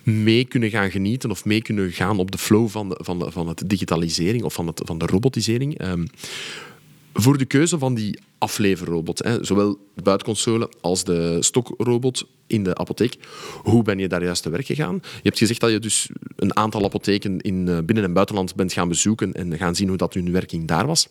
mee 0.04 0.46
kunnen 0.46 0.70
gaan 0.70 0.92
genieten 0.92 1.32
of 1.32 1.46
mee 1.46 1.62
kunnen 1.62 1.92
gaan 1.92 2.20
op 2.20 2.32
de 2.32 2.38
flow 2.38 2.70
van, 2.70 2.90
de, 2.90 2.98
van, 3.00 3.20
de, 3.20 3.32
van 3.32 3.48
het 3.48 3.70
digitalisering 3.70 4.44
of 4.44 4.54
van, 4.54 4.68
het, 4.68 4.82
van 4.86 4.98
de 4.98 5.06
robotisering. 5.06 5.82
Uh, 5.82 5.94
voor 7.14 7.38
de 7.38 7.46
keuze 7.46 7.78
van 7.78 7.94
die 7.94 8.20
afleverrobot, 8.38 9.24
hè, 9.24 9.44
zowel 9.44 9.80
de 9.96 10.02
buitenconsole 10.02 10.70
als 10.82 11.04
de 11.04 11.38
stokrobot 11.40 12.26
in 12.48 12.64
de 12.64 12.76
apotheek, 12.76 13.18
hoe 13.64 13.84
ben 13.84 14.00
je 14.00 14.08
daar 14.08 14.24
juist 14.24 14.44
te 14.44 14.50
werk 14.50 14.66
gegaan? 14.66 15.00
Je 15.02 15.20
hebt 15.24 15.38
gezegd 15.38 15.60
dat 15.60 15.72
je 15.72 15.80
dus 15.80 16.10
een 16.36 16.56
aantal 16.56 16.84
apotheken 16.84 17.40
in 17.42 17.86
binnen- 17.86 18.04
en 18.04 18.14
buitenland 18.14 18.56
bent 18.56 18.74
gaan 18.74 18.88
bezoeken 18.88 19.34
en 19.34 19.58
gaan 19.58 19.76
zien 19.76 19.88
hoe 19.88 19.98
dat 19.98 20.14
hun 20.14 20.32
werking 20.32 20.68
daar 20.68 20.88
was. 20.88 21.08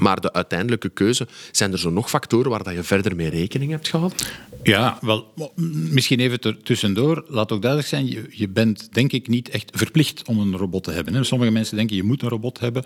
Maar 0.00 0.20
de 0.20 0.32
uiteindelijke 0.32 0.88
keuze, 0.88 1.26
zijn 1.50 1.72
er 1.72 1.78
zo 1.78 1.90
nog 1.90 2.10
factoren 2.10 2.50
waar 2.50 2.62
dat 2.62 2.74
je 2.74 2.82
verder 2.82 3.16
mee 3.16 3.28
rekening 3.28 3.70
hebt 3.70 3.88
gehad? 3.88 4.26
Ja, 4.64 4.98
wel, 5.00 5.32
misschien 5.90 6.20
even 6.20 6.62
tussendoor. 6.62 7.24
Laat 7.28 7.52
ook 7.52 7.62
duidelijk 7.62 7.90
zijn, 7.90 8.06
je, 8.30 8.48
bent 8.48 8.94
denk 8.94 9.12
ik 9.12 9.28
niet 9.28 9.48
echt 9.48 9.70
verplicht 9.74 10.28
om 10.28 10.38
een 10.38 10.56
robot 10.56 10.84
te 10.84 10.90
hebben. 10.90 11.14
Hè. 11.14 11.24
Sommige 11.24 11.50
mensen 11.50 11.76
denken 11.76 11.96
je 11.96 12.02
moet 12.02 12.22
een 12.22 12.28
robot 12.28 12.60
hebben. 12.60 12.84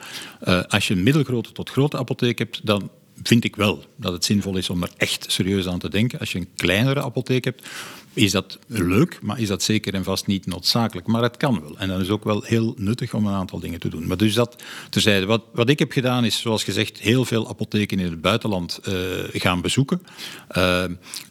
Uh, 0.49 0.63
als 0.63 0.89
je 0.89 0.95
een 0.95 1.03
middelgrote 1.03 1.53
tot 1.53 1.71
grote 1.71 1.99
apotheek 1.99 2.39
hebt, 2.39 2.67
dan 2.67 2.91
vind 3.23 3.45
ik 3.45 3.57
wel 3.57 3.85
dat 3.97 4.13
het 4.13 4.25
zinvol 4.25 4.57
is 4.57 4.71
om 4.71 4.83
er 4.83 4.91
echt 4.97 5.27
serieus 5.29 5.67
aan 5.67 5.79
te 5.79 5.91
denken. 5.91 6.19
Als 6.19 6.33
je 6.33 6.39
een 6.39 6.49
kleinere 6.57 7.03
apotheek 7.03 7.45
hebt, 7.45 7.67
is 8.13 8.33
dat 8.33 8.59
leuk, 8.67 9.19
maar 9.23 9.41
is 9.41 9.49
dat 9.49 9.63
zeker 9.63 9.95
en 9.95 10.05
vast 10.05 10.27
niet 10.27 10.47
noodzakelijk. 10.47 11.07
Maar 11.07 11.23
het 11.23 11.37
kan 11.37 11.61
wel. 11.61 11.79
En 11.79 11.89
dan 11.89 12.01
is 12.01 12.11
ook 12.11 12.25
wel 12.25 12.43
heel 12.43 12.75
nuttig 12.77 13.15
om 13.15 13.27
een 13.27 13.35
aantal 13.35 13.61
dingen 13.61 13.81
te 13.81 13.89
doen. 13.89 14.07
Maar 14.07 14.17
dus 14.17 14.35
dat 14.35 14.63
terzijde. 14.91 15.27
Wat, 15.27 15.43
wat 15.53 15.69
ik 15.69 15.79
heb 15.79 15.93
gedaan 15.93 16.25
is, 16.25 16.41
zoals 16.41 16.65
gezegd, 16.65 16.99
heel 16.99 17.25
veel 17.25 17.49
apotheken 17.49 17.99
in 17.99 18.11
het 18.11 18.21
buitenland 18.21 18.81
uh, 18.89 18.95
gaan 19.33 19.61
bezoeken. 19.61 20.03
Uh, 20.57 20.83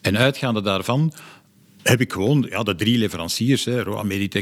en 0.01 0.17
uitgaande 0.17 0.61
daarvan 0.61 1.13
heb 1.83 2.01
ik 2.01 2.13
gewoon 2.13 2.45
ja, 2.49 2.63
de 2.63 2.75
drie 2.75 2.97
leveranciers, 2.97 3.65
hè, 3.65 3.83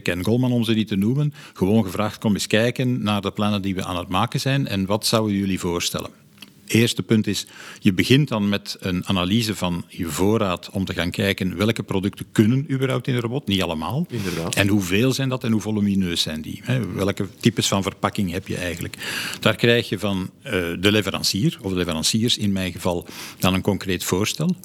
en 0.03 0.23
Goldman 0.23 0.51
om 0.51 0.63
ze 0.63 0.73
niet 0.73 0.87
te 0.87 0.95
noemen, 0.95 1.33
gewoon 1.53 1.83
gevraagd, 1.83 2.17
kom 2.17 2.33
eens 2.33 2.47
kijken 2.47 3.03
naar 3.03 3.21
de 3.21 3.31
plannen 3.31 3.61
die 3.61 3.75
we 3.75 3.83
aan 3.83 3.97
het 3.97 4.07
maken 4.07 4.39
zijn 4.39 4.67
en 4.67 4.85
wat 4.85 5.05
zouden 5.05 5.35
jullie 5.35 5.59
voorstellen 5.59 6.24
eerste 6.67 7.03
punt 7.03 7.27
is, 7.27 7.45
je 7.79 7.93
begint 7.93 8.27
dan 8.27 8.49
met 8.49 8.77
een 8.79 9.05
analyse 9.05 9.55
van 9.55 9.85
je 9.87 10.07
voorraad 10.07 10.69
om 10.69 10.85
te 10.85 10.93
gaan 10.93 11.11
kijken 11.11 11.57
welke 11.57 11.83
producten 11.83 12.25
kunnen 12.31 12.71
überhaupt 12.71 13.07
in 13.07 13.13
de 13.13 13.19
robot. 13.19 13.47
Niet 13.47 13.61
allemaal. 13.61 14.05
Inderdaad. 14.09 14.55
En 14.55 14.67
hoeveel 14.67 15.13
zijn 15.13 15.29
dat 15.29 15.43
en 15.43 15.51
hoe 15.51 15.61
volumineus 15.61 16.21
zijn 16.21 16.41
die? 16.41 16.61
Welke 16.93 17.27
types 17.39 17.67
van 17.67 17.83
verpakking 17.83 18.31
heb 18.31 18.47
je 18.47 18.57
eigenlijk? 18.57 18.97
Daar 19.39 19.55
krijg 19.55 19.89
je 19.89 19.99
van 19.99 20.29
uh, 20.45 20.51
de 20.51 20.91
leverancier, 20.91 21.57
of 21.61 21.71
de 21.71 21.77
leveranciers 21.77 22.37
in 22.37 22.51
mijn 22.51 22.71
geval, 22.71 23.05
dan 23.39 23.53
een 23.53 23.61
concreet 23.61 24.03
voorstel. 24.03 24.55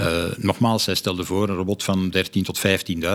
Uh, 0.00 0.24
nogmaals, 0.36 0.84
zij 0.84 0.94
stelde 0.94 1.24
voor 1.24 1.48
een 1.48 1.54
robot 1.54 1.82
van 1.82 2.14
13.000 2.16 2.22
tot 2.42 2.60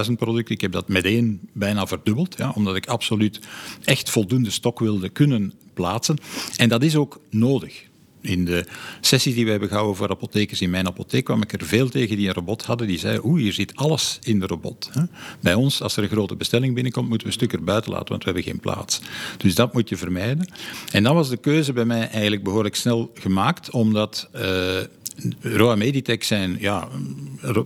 15.000 0.08 0.12
producten. 0.18 0.56
Ik 0.56 0.62
heb 0.62 0.72
dat 0.72 0.88
meteen 0.88 1.40
bijna 1.54 1.88
verdubbeld, 1.88 2.36
ja, 2.38 2.52
omdat 2.56 2.76
ik 2.76 2.88
absoluut 2.88 3.40
echt 3.84 4.10
voldoende 4.10 4.50
stok 4.50 4.80
wilde 4.80 5.10
kunnen 5.10 5.54
plaatsen. 5.74 6.18
En 6.56 6.70
dat 6.70 6.84
is 6.84 6.96
ook 6.96 7.20
nodig 7.30 7.84
in 8.26 8.46
de 8.46 8.66
sessies 9.02 9.34
die 9.34 9.46
we 9.46 9.52
hebben 9.52 9.70
gehouden 9.70 9.96
voor 9.96 10.10
apothekers 10.10 10.62
in 10.62 10.70
mijn 10.70 10.88
apotheek 10.88 11.24
kwam 11.24 11.42
ik 11.42 11.54
er 11.54 11.66
veel 11.66 11.90
tegen 11.90 12.18
die 12.18 12.28
een 12.28 12.34
robot 12.34 12.64
hadden. 12.64 12.88
Die 12.88 13.00
zeiden, 13.00 13.26
oeh, 13.26 13.42
hier 13.42 13.54
zit 13.54 13.76
alles 13.76 14.20
in 14.24 14.40
de 14.40 14.48
robot. 14.48 14.90
Bij 15.40 15.54
ons, 15.54 15.82
als 15.82 15.98
er 15.98 16.04
een 16.04 16.10
grote 16.10 16.36
bestelling 16.36 16.74
binnenkomt, 16.74 17.10
moeten 17.10 17.28
we 17.28 17.34
een 17.34 17.40
stuk 17.40 17.54
erbuiten 17.54 17.92
laten, 17.92 18.10
want 18.10 18.24
we 18.24 18.32
hebben 18.32 18.52
geen 18.52 18.60
plaats. 18.60 19.02
Dus 19.38 19.56
dat 19.56 19.74
moet 19.74 19.90
je 19.90 19.98
vermijden. 19.98 20.52
En 20.92 21.04
dan 21.04 21.16
was 21.16 21.30
de 21.30 21.38
keuze 21.38 21.74
bij 21.74 21.86
mij 21.86 22.10
eigenlijk 22.10 22.44
behoorlijk 22.44 22.76
snel 22.76 23.12
gemaakt, 23.14 23.70
omdat... 23.70 24.30
Uh, 24.36 24.42
Roa 25.42 25.76
Meditech 25.76 26.24
zijn 26.24 26.58
ja, 26.60 26.88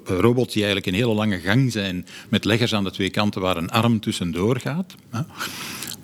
robots 0.05 0.53
die 0.53 0.63
eigenlijk 0.63 0.85
een 0.85 1.01
hele 1.01 1.13
lange 1.13 1.39
gang 1.39 1.71
zijn 1.71 2.05
met 2.29 2.45
leggers 2.45 2.73
aan 2.73 2.83
de 2.83 2.91
twee 2.91 3.09
kanten 3.09 3.41
waar 3.41 3.57
een 3.57 3.69
arm 3.69 3.99
tussendoor 3.99 4.59
gaat 4.59 4.95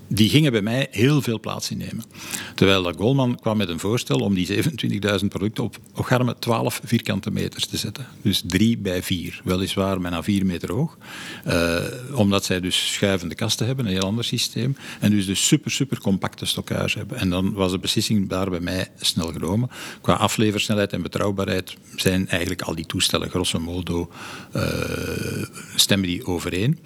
die 0.08 0.30
gingen 0.30 0.52
bij 0.52 0.62
mij 0.62 0.88
heel 0.92 1.22
veel 1.22 1.40
plaats 1.40 1.72
innemen. 1.72 2.04
Terwijl 2.56 2.84
de 2.84 2.94
Goldman 2.98 3.40
kwam 3.40 3.58
met 3.58 3.70
een 3.70 3.80
voorstel 3.80 4.20
om 4.20 4.34
die 4.34 4.64
27.000 4.64 5.28
producten 5.28 5.64
op 5.64 5.78
ocharme 5.94 6.36
12 6.40 6.82
vierkante 6.84 7.32
meters 7.32 7.66
te 7.66 7.78
zetten. 7.78 8.08
Dus 8.22 8.42
3 8.46 8.78
bij 8.78 9.04
4, 9.04 9.42
weliswaar 9.44 10.00
bijna 10.00 10.24
4 10.24 10.46
meter 10.46 10.72
hoog. 10.72 10.98
Uh, 11.48 11.78
omdat 12.14 12.46
zij 12.46 12.60
dus 12.60 12.94
schuivende 12.94 13.36
kasten 13.36 13.66
hebben, 13.66 13.86
een 13.86 13.92
heel 13.92 14.02
ander 14.02 14.24
systeem. 14.24 14.78
En 15.00 15.12
dus 15.12 15.26
de 15.26 15.36
super, 15.36 15.72
super 15.72 16.02
compacte 16.02 16.46
stockage 16.46 16.98
hebben. 16.98 17.18
En 17.18 17.30
dan 17.30 17.54
was 17.54 17.72
de 17.72 17.80
beslissing 17.80 18.30
daar 18.30 18.50
bij 18.50 18.60
mij 18.60 18.88
snel 19.00 19.32
genomen. 19.32 19.70
Qua 20.02 20.14
afleversnelheid 20.14 20.94
en 20.94 21.02
betrouwbaarheid 21.02 21.76
zijn 21.96 22.28
eigenlijk 22.28 22.62
al 22.62 22.76
die 22.76 22.86
toestellen 22.86 23.30
grosso 23.30 23.60
modo 23.60 24.10
uh, 24.56 24.64
stemmen 25.76 26.08
die 26.08 26.26
overeen. 26.26 26.80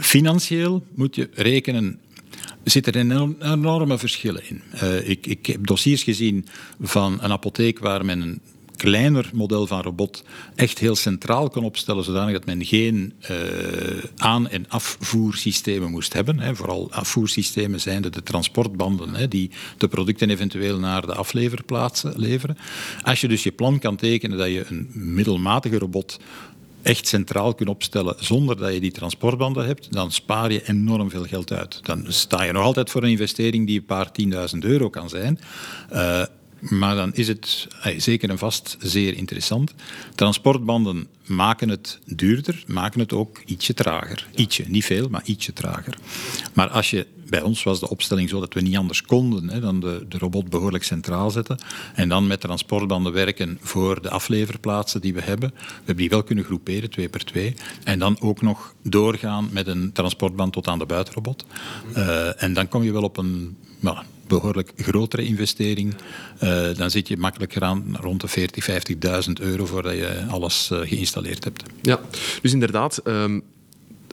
Financieel 0.00 0.86
moet 0.94 1.14
je 1.14 1.28
rekenen 1.32 2.00
zitten 2.64 2.92
er 2.92 3.52
enorme 3.52 3.98
verschillen 3.98 4.48
in. 4.48 4.62
Uh, 4.74 5.08
ik, 5.08 5.26
ik, 5.26 5.46
heb 5.46 5.66
dossiers 5.66 6.02
gezien 6.02 6.46
van 6.80 7.18
een 7.22 7.32
apotheek 7.32 7.78
waar 7.78 8.04
men 8.04 8.20
een 8.20 8.40
kleiner 8.76 9.30
model 9.32 9.66
van 9.66 9.82
robot 9.82 10.24
echt 10.54 10.78
heel 10.78 10.96
centraal 10.96 11.50
kon 11.50 11.64
opstellen, 11.64 12.04
zodanig 12.04 12.32
dat 12.32 12.44
men 12.44 12.64
geen 12.64 13.12
uh, 13.30 13.36
aan- 14.16 14.48
en 14.48 14.68
afvoersystemen 14.68 15.90
moest 15.90 16.12
hebben. 16.12 16.40
Hè. 16.40 16.54
Vooral 16.54 16.92
afvoersystemen 16.92 17.80
zijn 17.80 18.02
de 18.02 18.22
transportbanden 18.22 19.14
hè, 19.14 19.28
die 19.28 19.50
de 19.78 19.88
producten 19.88 20.30
eventueel 20.30 20.78
naar 20.78 21.06
de 21.06 21.14
afleverplaatsen 21.14 22.12
leveren. 22.16 22.58
Als 23.02 23.20
je 23.20 23.28
dus 23.28 23.42
je 23.42 23.52
plan 23.52 23.78
kan 23.78 23.96
tekenen 23.96 24.38
dat 24.38 24.48
je 24.48 24.64
een 24.68 24.90
middelmatige 24.92 25.78
robot 25.78 26.18
echt 26.86 27.08
centraal 27.08 27.54
kunt 27.54 27.68
opstellen 27.68 28.14
zonder 28.18 28.56
dat 28.56 28.72
je 28.72 28.80
die 28.80 28.92
transportbanden 28.92 29.66
hebt, 29.66 29.92
dan 29.92 30.12
spaar 30.12 30.52
je 30.52 30.68
enorm 30.68 31.10
veel 31.10 31.24
geld 31.24 31.52
uit. 31.52 31.80
Dan 31.82 32.04
sta 32.08 32.42
je 32.42 32.52
nog 32.52 32.62
altijd 32.62 32.90
voor 32.90 33.02
een 33.02 33.10
investering 33.10 33.66
die 33.66 33.78
een 33.78 33.84
paar 33.84 34.12
tienduizend 34.12 34.64
euro 34.64 34.90
kan 34.90 35.08
zijn. 35.08 35.38
Uh, 35.92 36.22
maar 36.60 36.94
dan 36.94 37.14
is 37.14 37.28
het 37.28 37.68
zeker 37.96 38.30
en 38.30 38.38
vast 38.38 38.76
zeer 38.80 39.14
interessant. 39.14 39.74
Transportbanden 40.14 41.06
maken 41.26 41.68
het 41.68 41.98
duurder, 42.04 42.64
maken 42.66 43.00
het 43.00 43.12
ook 43.12 43.42
ietsje 43.46 43.74
trager. 43.74 44.26
Ietsje, 44.34 44.64
niet 44.68 44.84
veel, 44.84 45.08
maar 45.08 45.22
ietsje 45.24 45.52
trager. 45.52 45.98
Maar 46.52 46.68
als 46.68 46.90
je, 46.90 47.06
bij 47.28 47.42
ons 47.42 47.62
was 47.62 47.80
de 47.80 47.88
opstelling 47.88 48.28
zo 48.28 48.40
dat 48.40 48.54
we 48.54 48.60
niet 48.60 48.76
anders 48.76 49.02
konden 49.02 49.48
hè, 49.48 49.60
dan 49.60 49.80
de, 49.80 50.04
de 50.08 50.18
robot 50.18 50.50
behoorlijk 50.50 50.84
centraal 50.84 51.30
zetten 51.30 51.58
en 51.94 52.08
dan 52.08 52.26
met 52.26 52.40
transportbanden 52.40 53.12
werken 53.12 53.58
voor 53.60 54.02
de 54.02 54.10
afleverplaatsen 54.10 55.00
die 55.00 55.14
we 55.14 55.22
hebben. 55.22 55.50
We 55.56 55.74
hebben 55.76 55.96
die 55.96 56.08
wel 56.08 56.22
kunnen 56.22 56.44
groeperen, 56.44 56.90
twee 56.90 57.08
per 57.08 57.24
twee. 57.24 57.54
En 57.84 57.98
dan 57.98 58.16
ook 58.20 58.42
nog 58.42 58.74
doorgaan 58.82 59.48
met 59.52 59.66
een 59.66 59.92
transportband 59.92 60.52
tot 60.52 60.68
aan 60.68 60.78
de 60.78 60.86
buitenrobot. 60.86 61.46
Uh, 61.96 62.42
en 62.42 62.52
dan 62.52 62.68
kom 62.68 62.82
je 62.82 62.92
wel 62.92 63.02
op 63.02 63.16
een... 63.16 63.56
Behoorlijk 64.26 64.72
grotere 64.76 65.24
investering, 65.24 65.94
uh, 66.42 66.74
dan 66.74 66.90
zit 66.90 67.08
je 67.08 67.16
makkelijk 67.16 67.60
aan 67.60 67.96
rond 68.00 68.20
de 68.20 68.28
40, 68.28 68.68
50.000 69.26 69.32
euro 69.40 69.66
voordat 69.66 69.92
je 69.92 70.24
alles 70.28 70.70
uh, 70.72 70.78
geïnstalleerd 70.78 71.44
hebt. 71.44 71.62
Ja, 71.82 72.00
dus 72.42 72.52
inderdaad. 72.52 73.00
Um, 73.04 73.42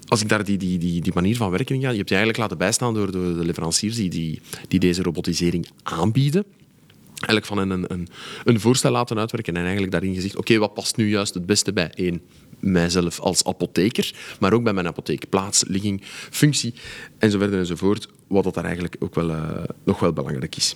als 0.08 0.22
ik 0.22 0.30
daar 0.30 0.44
die, 0.44 0.58
die, 0.58 0.78
die, 0.78 1.02
die 1.02 1.14
manier 1.16 1.36
van 1.36 1.50
werken 1.50 1.76
in 1.76 1.82
ga, 1.82 1.90
je 1.90 1.98
hebt 1.98 2.10
je 2.10 2.16
eigenlijk 2.16 2.44
laten 2.44 2.58
bijstaan 2.58 2.94
door 2.94 3.12
de, 3.12 3.18
leveranciers 3.18 3.96
die, 3.96 4.10
die, 4.10 4.42
die 4.68 4.80
deze 4.80 5.02
robotisering 5.02 5.68
aanbieden 5.84 6.46
eigenlijk 7.24 7.46
van 7.46 7.58
een, 7.58 7.92
een, 7.92 8.08
een 8.44 8.60
voorstel 8.60 8.92
laten 8.92 9.20
uitwerken 9.20 9.56
en 9.56 9.62
eigenlijk 9.62 9.92
daarin 9.92 10.14
gezegd, 10.14 10.38
oké, 10.38 10.58
wat 10.58 10.74
past 10.74 10.98
nu 10.98 11.10
juist 11.10 11.34
het 11.34 11.46
beste 11.46 11.74
bij 11.74 11.92
één, 11.94 12.22
mijzelf 12.60 13.20
als 13.20 13.44
apotheker, 13.44 14.14
maar 14.40 14.54
ook 14.54 14.64
bij 14.64 14.74
mijn 14.74 14.88
apotheek, 14.88 15.30
plaats, 15.30 15.64
ligging, 15.68 16.02
functie 16.30 16.74
enzovoort 17.18 17.54
enzovoort, 17.54 18.08
wat 18.28 18.44
dat 18.44 18.54
daar 18.54 18.64
eigenlijk 18.64 18.96
ook 19.00 19.16
wel, 19.16 19.30
uh, 19.30 19.64
nog 19.84 20.00
wel 20.00 20.14
belangrijk 20.14 20.56
is. 20.56 20.76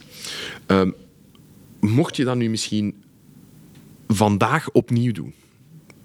Um, 0.68 0.94
mocht 1.80 2.16
je 2.16 2.24
dat 2.24 2.36
nu 2.36 2.50
misschien 2.50 2.96
vandaag 4.08 4.72
opnieuw 4.72 5.12
doen, 5.12 5.34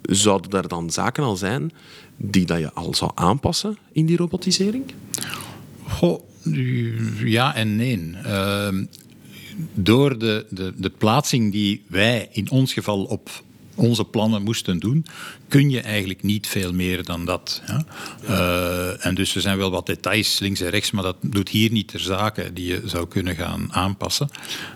zouden 0.02 0.50
er 0.50 0.68
dan 0.68 0.90
zaken 0.90 1.25
al 1.25 1.37
zijn 1.37 1.73
die 2.16 2.47
dat 2.47 2.59
je 2.59 2.73
al 2.73 2.94
zou 2.94 3.11
aanpassen 3.14 3.78
in 3.92 4.06
die 4.06 4.16
robotisering? 4.16 4.92
Ja 7.25 7.54
en 7.54 7.76
nee. 7.76 8.11
Uh, 8.26 8.68
door 9.75 10.18
de, 10.18 10.47
de, 10.50 10.73
de 10.76 10.90
plaatsing 10.90 11.52
die 11.52 11.82
wij 11.88 12.28
in 12.32 12.50
ons 12.50 12.73
geval 12.73 13.04
op 13.04 13.42
onze 13.75 14.04
plannen 14.04 14.42
moesten 14.42 14.78
doen, 14.78 15.06
kun 15.49 15.71
je 15.71 15.80
eigenlijk 15.80 16.23
niet 16.23 16.47
veel 16.47 16.73
meer 16.73 17.04
dan 17.04 17.25
dat. 17.25 17.62
Uh, 18.25 19.06
en 19.06 19.14
dus 19.14 19.35
er 19.35 19.40
zijn 19.40 19.59
wel 19.59 19.71
wat 19.71 19.87
details 19.87 20.38
links 20.38 20.61
en 20.61 20.71
rechts, 20.71 20.90
maar 20.90 21.02
dat 21.02 21.16
doet 21.21 21.49
hier 21.49 21.71
niet 21.71 21.88
ter 21.88 22.00
zake 22.00 22.52
die 22.52 22.66
je 22.66 22.82
zou 22.85 23.09
kunnen 23.09 23.37
gaan 23.37 23.73
aanpassen. 23.73 24.28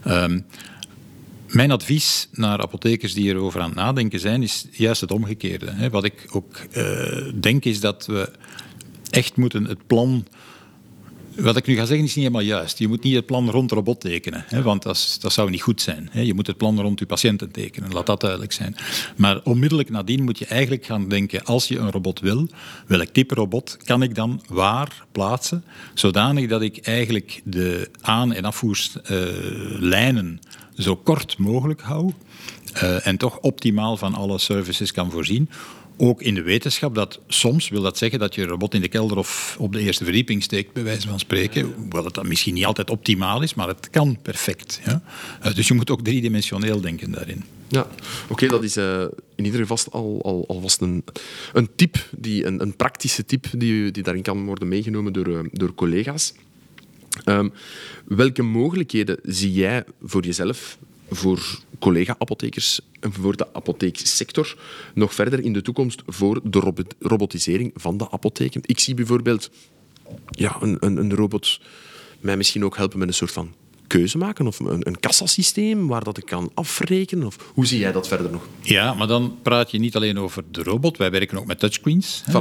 Um, 0.06 0.44
mijn 1.48 1.70
advies 1.70 2.28
naar 2.32 2.60
apothekers 2.60 3.14
die 3.14 3.28
erover 3.28 3.60
aan 3.60 3.68
het 3.68 3.78
nadenken 3.78 4.20
zijn, 4.20 4.42
is 4.42 4.66
juist 4.70 5.00
het 5.00 5.10
omgekeerde. 5.10 5.90
Wat 5.90 6.04
ik 6.04 6.26
ook 6.30 6.60
uh, 6.72 7.32
denk 7.40 7.64
is 7.64 7.80
dat 7.80 8.06
we 8.06 8.30
echt 9.10 9.36
moeten 9.36 9.64
het 9.64 9.86
plan 9.86 10.26
wat 11.36 11.56
ik 11.56 11.66
nu 11.66 11.74
ga 11.74 11.84
zeggen 11.84 12.04
is 12.04 12.14
niet 12.14 12.24
helemaal 12.24 12.46
juist. 12.46 12.78
Je 12.78 12.88
moet 12.88 13.02
niet 13.02 13.14
het 13.14 13.26
plan 13.26 13.50
rond 13.50 13.72
robot 13.72 14.00
tekenen, 14.00 14.44
hè, 14.46 14.62
want 14.62 14.82
dat, 14.82 15.18
zou 15.32 15.50
niet 15.50 15.62
goed 15.62 15.80
zijn. 15.80 16.08
Hè. 16.10 16.20
Je 16.20 16.34
moet 16.34 16.46
het 16.46 16.56
plan 16.56 16.80
rond 16.80 16.98
je 16.98 17.06
patiënten 17.06 17.50
tekenen, 17.50 17.92
laat 17.92 18.06
dat 18.06 18.20
duidelijk 18.20 18.52
zijn. 18.52 18.76
Maar 19.16 19.40
onmiddellijk 19.42 19.90
nadien 19.90 20.24
moet 20.24 20.38
je 20.38 20.46
eigenlijk 20.46 20.84
gaan 20.84 21.08
denken, 21.08 21.44
als 21.44 21.68
je 21.68 21.78
een 21.78 21.90
robot 21.90 22.20
wil, 22.20 22.48
welk 22.86 23.08
type 23.08 23.34
robot 23.34 23.76
kan 23.84 24.02
ik 24.02 24.14
dan 24.14 24.42
waar 24.48 25.04
plaatsen, 25.12 25.64
zodanig 25.94 26.48
dat 26.48 26.62
ik 26.62 26.78
eigenlijk 26.78 27.40
de 27.44 27.90
aan- 28.00 28.32
en 28.32 28.44
afvoerslijnen 28.44 30.40
zo 30.76 30.96
kort 30.96 31.38
mogelijk 31.38 31.80
hou 31.80 32.12
uh, 32.82 33.06
en 33.06 33.16
toch 33.16 33.38
optimaal 33.38 33.96
van 33.96 34.14
alle 34.14 34.38
services 34.38 34.92
kan 34.92 35.10
voorzien 35.10 35.50
ook 35.96 36.22
in 36.22 36.34
de 36.34 36.42
wetenschap 36.42 36.94
dat 36.94 37.20
soms 37.28 37.68
wil 37.68 37.82
dat 37.82 37.98
zeggen 37.98 38.18
dat 38.18 38.34
je 38.34 38.42
een 38.42 38.48
robot 38.48 38.74
in 38.74 38.80
de 38.80 38.88
kelder 38.88 39.16
of 39.16 39.56
op 39.58 39.72
de 39.72 39.80
eerste 39.80 40.04
verdieping 40.04 40.42
steekt, 40.42 40.72
bij 40.72 40.82
wijze 40.82 41.08
van 41.08 41.18
spreken. 41.18 41.72
Hoewel 41.76 42.04
het 42.04 42.14
dan 42.14 42.28
misschien 42.28 42.54
niet 42.54 42.64
altijd 42.64 42.90
optimaal 42.90 43.42
is, 43.42 43.54
maar 43.54 43.68
het 43.68 43.90
kan 43.90 44.18
perfect. 44.22 44.80
Ja? 44.84 45.02
Uh, 45.44 45.54
dus 45.54 45.68
je 45.68 45.74
moet 45.74 45.90
ook 45.90 46.02
driedimensioneel 46.02 46.80
denken 46.80 47.10
daarin. 47.10 47.44
Ja, 47.68 47.86
oké, 48.28 48.46
dat 48.46 48.62
is 48.62 48.76
uh, 48.76 49.04
in 49.34 49.44
ieder 49.44 49.60
geval 49.60 49.78
al, 49.90 50.20
al, 50.22 50.44
alvast 50.48 50.80
een, 50.80 51.04
een 51.52 51.68
tip, 51.76 52.08
die, 52.16 52.46
een, 52.46 52.60
een 52.62 52.76
praktische 52.76 53.24
tip 53.24 53.46
die, 53.56 53.90
die 53.90 54.02
daarin 54.02 54.22
kan 54.22 54.44
worden 54.44 54.68
meegenomen 54.68 55.12
door, 55.12 55.28
uh, 55.28 55.38
door 55.52 55.74
collega's. 55.74 56.34
Um, 57.24 57.52
welke 58.04 58.42
mogelijkheden 58.42 59.18
zie 59.22 59.52
jij 59.52 59.84
voor 60.02 60.24
jezelf, 60.24 60.78
voor 61.10 61.58
collega-apothekers 61.78 62.80
en 63.00 63.12
voor 63.12 63.36
de 63.36 63.54
apotheeksector 63.54 64.56
nog 64.94 65.14
verder 65.14 65.40
in 65.40 65.52
de 65.52 65.62
toekomst 65.62 66.02
voor 66.06 66.40
de 66.44 66.58
robot 66.58 66.94
robotisering 66.98 67.70
van 67.74 67.96
de 67.96 68.10
apotheken? 68.10 68.60
Ik 68.64 68.78
zie 68.78 68.94
bijvoorbeeld 68.94 69.50
ja, 70.30 70.56
een, 70.60 70.76
een, 70.80 70.96
een 70.96 71.14
robot 71.14 71.60
mij 72.20 72.36
misschien 72.36 72.64
ook 72.64 72.76
helpen 72.76 72.98
met 72.98 73.08
een 73.08 73.14
soort 73.14 73.32
van 73.32 73.54
keuze 73.96 74.18
maken? 74.18 74.46
Of 74.46 74.58
een, 74.58 74.86
een 74.86 75.00
kassasysteem 75.00 75.86
waar 75.86 76.04
dat 76.04 76.18
ik 76.18 76.26
kan 76.26 76.50
afrekenen? 76.54 77.26
Of 77.26 77.36
hoe 77.54 77.66
zie 77.66 77.78
jij 77.78 77.92
dat 77.92 78.08
verder 78.08 78.30
nog? 78.30 78.48
Ja, 78.60 78.94
maar 78.94 79.06
dan 79.06 79.38
praat 79.42 79.70
je 79.70 79.78
niet 79.78 79.96
alleen 79.96 80.18
over 80.18 80.44
de 80.50 80.62
robot. 80.62 80.96
Wij 80.96 81.10
werken 81.10 81.38
ook 81.38 81.46
met 81.46 81.58
touchscreens. 81.58 82.22
Voilà. 82.30 82.32
Uh, 82.32 82.38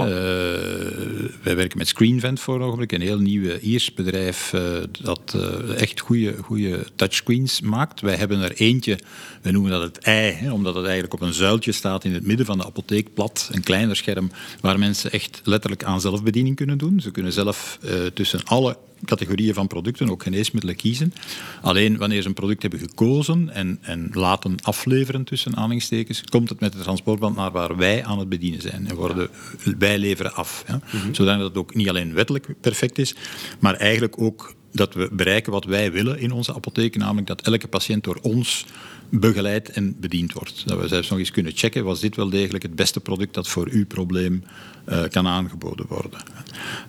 wij 1.42 1.56
werken 1.56 1.78
met 1.78 1.88
ScreenVent 1.88 2.40
voor 2.40 2.56
een 2.56 2.62
ogenblik. 2.62 2.92
Een 2.92 3.02
heel 3.02 3.20
nieuw 3.20 3.58
Iers 3.60 3.94
bedrijf 3.94 4.54
uh, 4.54 4.62
dat 5.02 5.34
uh, 5.36 5.82
echt 5.82 6.00
goede 6.42 6.86
touchscreens 6.96 7.62
maakt. 7.62 8.02
Wij 8.02 8.16
hebben 8.16 8.40
er 8.42 8.54
eentje, 8.54 9.00
we 9.42 9.52
noemen 9.52 9.72
dat 9.72 9.82
het 9.82 9.98
ei, 9.98 10.32
hè, 10.32 10.52
omdat 10.52 10.76
het 10.76 10.84
eigenlijk 10.84 11.14
op 11.14 11.22
een 11.22 11.34
zuiltje 11.34 11.72
staat 11.72 12.04
in 12.04 12.14
het 12.14 12.26
midden 12.26 12.46
van 12.46 12.58
de 12.58 12.66
apotheek, 12.66 13.14
plat, 13.14 13.50
een 13.52 13.64
kleiner 13.64 13.96
scherm, 13.96 14.32
waar 14.62 14.80
mensen 14.80 15.12
echt 15.12 15.42
letterlijk 15.44 15.84
aan 15.84 16.02
zelfbediening 16.02 16.56
kunnen 16.56 16.78
doen. 16.78 17.00
Ze 17.00 17.12
kunnen 17.12 17.34
zelf 17.34 17.80
tussen 18.14 18.44
alle 18.44 18.78
categorieën 19.06 19.54
van 19.54 19.68
producten, 19.68 20.10
ook 20.10 20.24
geneesmiddelen, 20.24 20.76
kiezen. 20.76 21.14
Alleen 21.62 21.98
wanneer 21.98 22.22
ze 22.22 22.28
een 22.28 22.34
product 22.34 22.62
hebben 22.62 22.80
gekozen 22.80 23.50
en, 23.50 23.78
en 23.82 24.10
laten 24.14 24.56
afleveren 24.62 25.24
tussen 25.24 25.56
aanhalingstekens, 25.56 26.24
komt 26.24 26.50
het 26.50 26.60
met 26.60 26.74
de 26.74 26.80
transportband 26.80 27.36
naar 27.36 27.52
waar 27.52 27.78
wij 27.78 28.06
aan 28.06 28.20
het 28.20 28.30
bedienen 28.30 28.62
zijn. 28.62 28.88
En 28.88 28.96
worden, 28.96 29.30
wij 29.78 29.98
leveren 29.98 30.34
af. 30.34 30.64
Ja? 30.68 30.80
Mm-hmm. 30.92 31.14
Zodat 31.14 31.40
het 31.40 31.58
ook 31.58 31.76
niet 31.76 31.90
alleen 31.90 32.14
wettelijk 32.14 32.48
perfect 32.62 32.98
is, 32.98 33.16
maar 33.60 33.74
eigenlijk 33.74 34.22
ook 34.22 34.56
dat 34.72 34.94
we 34.94 35.10
bereiken 35.12 35.52
wat 35.52 35.66
wij 35.66 35.92
willen 35.92 36.20
in 36.20 36.32
onze 36.32 36.56
apotheek, 36.56 36.96
namelijk 36.96 37.28
dat 37.28 37.42
elke 37.42 37.68
patiënt 37.68 38.04
door 38.04 38.20
ons 38.22 38.66
begeleid 39.10 39.70
en 39.70 39.96
bediend 40.00 40.34
wordt. 40.34 40.68
Dat 40.68 40.80
we 40.80 40.88
zelfs 40.88 41.10
nog 41.10 41.20
eens 41.20 41.32
kunnen 41.32 41.52
checken, 41.56 41.84
was 41.84 42.00
dit 42.00 42.16
wel 42.16 42.30
degelijk 42.30 42.64
het 42.64 42.76
beste 42.76 43.00
product 43.00 43.34
dat 43.34 43.48
voor 43.48 43.68
uw 43.72 43.86
probleem 43.86 44.44
uh, 44.90 45.04
kan 45.10 45.28
aangeboden 45.28 45.86
worden. 45.88 46.20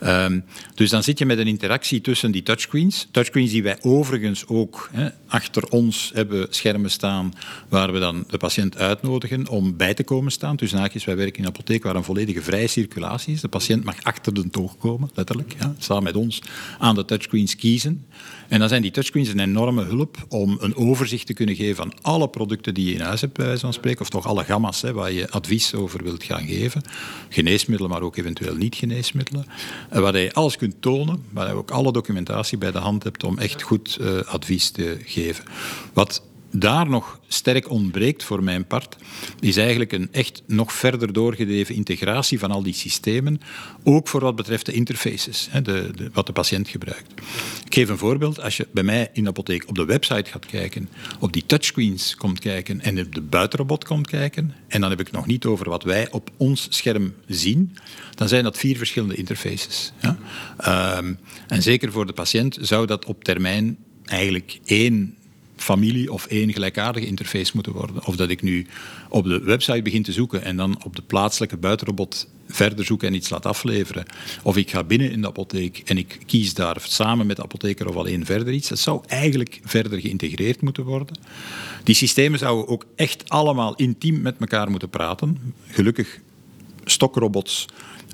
Um, 0.05 0.45
dus 0.75 0.91
dan 0.91 1.03
zit 1.03 1.19
je 1.19 1.27
met 1.27 1.39
een 1.39 1.47
interactie 1.47 2.01
tussen 2.01 2.31
die 2.31 2.43
touchscreens. 2.43 3.07
Touchscreens 3.11 3.51
die 3.51 3.63
wij 3.63 3.79
overigens 3.81 4.47
ook 4.47 4.89
hè, 4.93 5.09
achter 5.27 5.69
ons 5.69 6.11
hebben 6.15 6.47
schermen 6.51 6.91
staan, 6.91 7.35
waar 7.69 7.93
we 7.93 7.99
dan 7.99 8.25
de 8.29 8.37
patiënt 8.37 8.77
uitnodigen 8.77 9.49
om 9.49 9.77
bij 9.77 9.95
te 9.95 10.05
komen 10.05 10.33
staan. 10.33 10.57
Dus 10.57 10.73
naakjes, 10.73 11.05
wij 11.05 11.17
werken 11.17 11.37
in 11.37 11.43
een 11.43 11.51
apotheek 11.51 11.83
waar 11.83 11.97
een 11.97 12.05
volledige 12.05 12.43
vrije 12.43 12.67
circulatie 12.67 13.35
is. 13.35 13.41
De 13.41 13.49
patiënt 13.49 13.85
mag 13.85 14.03
achter 14.03 14.35
de 14.35 14.51
toog 14.51 14.79
komen, 14.79 15.11
letterlijk. 15.15 15.55
Ja, 15.59 15.75
samen 15.79 16.03
met 16.03 16.17
ons 16.17 16.43
aan 16.79 16.95
de 16.95 17.05
touchscreens 17.05 17.57
kiezen. 17.57 18.05
En 18.49 18.59
dan 18.59 18.69
zijn 18.69 18.83
die 18.83 18.91
touchscreens 18.91 19.29
een 19.29 19.41
enorme 19.41 19.85
hulp 19.85 20.27
om 20.29 20.57
een 20.61 20.77
overzicht 20.77 21.27
te 21.27 21.35
kunnen 21.35 21.55
geven 21.55 21.77
van 21.77 21.93
alle 22.07 22.29
producten 22.29 22.75
die 22.75 22.89
je 22.89 22.95
in 22.95 23.01
huis 23.01 23.21
hebt, 23.21 23.33
bij 23.33 23.47
wijze 23.47 23.61
van 23.61 23.73
spreken, 23.73 24.01
of 24.01 24.09
toch 24.09 24.27
alle 24.27 24.45
gamma's 24.45 24.83
hè, 24.83 24.93
waar 24.93 25.13
je 25.13 25.31
advies 25.31 25.75
over 25.75 26.03
wilt 26.03 26.25
gaan 26.25 26.47
geven. 26.47 26.83
Geneesmiddelen, 27.29 27.91
maar 27.91 28.03
ook 28.03 28.17
eventueel 28.17 28.55
niet-geneesmiddelen. 28.55 29.47
Waar 29.91 30.19
je 30.19 30.33
alles 30.33 30.57
kunt 30.57 30.83
tonen, 30.83 31.25
waar 31.33 31.49
je 31.49 31.55
ook 31.55 31.71
alle 31.71 31.93
documentatie 31.93 32.59
bij 32.59 32.73
de 32.73 32.79
hand 32.79 33.03
hebt 33.03 33.25
om 33.25 33.39
echt 33.39 33.63
goed 33.63 33.99
uh, 34.01 34.21
advies 34.21 34.71
te 34.71 34.99
geven. 35.05 35.45
Wat 35.93 36.23
daar 36.59 36.89
nog 36.89 37.21
sterk 37.29 37.71
ontbreekt 37.71 38.25
voor 38.25 38.43
mijn 38.43 38.67
part, 38.67 38.97
is 39.41 39.57
eigenlijk 39.57 39.93
een 39.93 40.09
echt 40.13 40.43
nog 40.47 40.73
verder 40.73 41.13
doorgedreven 41.13 41.75
integratie 41.75 42.39
van 42.39 42.51
al 42.51 42.63
die 42.63 42.75
systemen, 42.75 43.41
ook 43.85 44.09
voor 44.09 44.21
wat 44.21 44.37
betreft 44.37 44.67
de 44.67 44.73
interfaces, 44.73 45.49
de, 45.53 45.91
de, 45.95 46.11
wat 46.13 46.27
de 46.27 46.33
patiënt 46.33 46.69
gebruikt. 46.69 47.13
Ik 47.65 47.75
geef 47.75 47.89
een 47.89 47.99
voorbeeld. 47.99 48.41
Als 48.41 48.57
je 48.57 48.69
bij 48.73 48.83
mij 48.83 49.11
in 49.13 49.23
de 49.23 49.29
apotheek 49.29 49.69
op 49.69 49.75
de 49.75 49.85
website 49.85 50.31
gaat 50.31 50.47
kijken, 50.47 50.89
op 51.21 51.33
die 51.33 51.47
touchscreens 51.47 52.15
komt 52.15 52.39
kijken 52.39 52.81
en 52.81 53.01
op 53.01 53.15
de 53.15 53.21
buitenrobot 53.21 53.85
komt 53.85 54.07
kijken, 54.07 54.55
en 54.69 54.81
dan 54.81 54.91
heb 54.91 55.01
ik 55.01 55.11
nog 55.11 55.27
niet 55.27 55.45
over 55.45 55.69
wat 55.69 55.83
wij 55.83 56.11
op 56.11 56.31
ons 56.37 56.67
scherm 56.71 57.15
zien, 57.27 57.77
dan 58.15 58.29
zijn 58.29 58.45
dat 58.45 58.59
vier 58.59 58.77
verschillende 58.77 59.15
interfaces. 59.15 59.93
Ja? 60.01 60.19
Um, 60.99 61.19
en 61.49 61.63
zeker 61.63 61.93
voor 61.93 62.07
de 62.07 62.13
patiënt 62.13 62.59
zou 62.61 62.87
dat 62.87 63.05
op 63.05 63.25
termijn 63.25 63.79
eigenlijk 64.05 64.61
één 64.65 65.17
familie 65.57 66.13
of 66.13 66.27
één 66.27 66.53
gelijkaardige 66.53 67.07
interface 67.07 67.51
moeten 67.55 67.73
worden. 67.73 68.07
Of 68.07 68.17
dat 68.17 68.31
ik 68.31 68.43
nu 68.43 68.67
op 69.09 69.25
de 69.25 69.41
website 69.41 69.83
begin 69.83 70.03
te 70.03 70.13
zoeken 70.13 70.43
en 70.43 70.57
dan 70.57 70.85
op 70.85 70.97
de 70.97 71.03
plaatselijke 71.03 71.57
buitenrobot 71.57 72.29
verder 72.49 72.85
zoeken 72.85 73.09
en 73.09 73.15
iets 73.15 73.31
laat 73.31 73.47
afleveren. 73.47 74.07
Of 74.43 74.57
ik 74.57 74.71
ga 74.71 74.85
binnen 74.85 75.11
in 75.11 75.21
de 75.21 75.27
apotheek 75.27 75.83
en 75.85 75.99
ik 75.99 76.19
kies 76.27 76.55
daar 76.55 76.77
samen 76.81 77.27
met 77.27 77.37
de 77.37 77.43
apotheker 77.43 77.89
of 77.89 77.97
alleen 77.97 78.27
verder 78.27 78.53
iets. 78.53 78.69
Dat 78.69 78.79
zou 78.79 79.03
eigenlijk 79.07 79.61
verder 79.65 80.01
geïntegreerd 80.01 80.61
moeten 80.61 80.85
worden. 80.85 81.17
Die 81.85 81.95
systemen 81.95 82.39
zouden 82.39 82.69
ook 82.69 82.87
echt 82.97 83.29
allemaal 83.29 83.75
intiem 83.75 84.21
met 84.21 84.37
elkaar 84.39 84.71
moeten 84.71 84.91
praten. 84.91 85.55
Gelukkig 85.67 86.21
stokrobots 86.85 87.67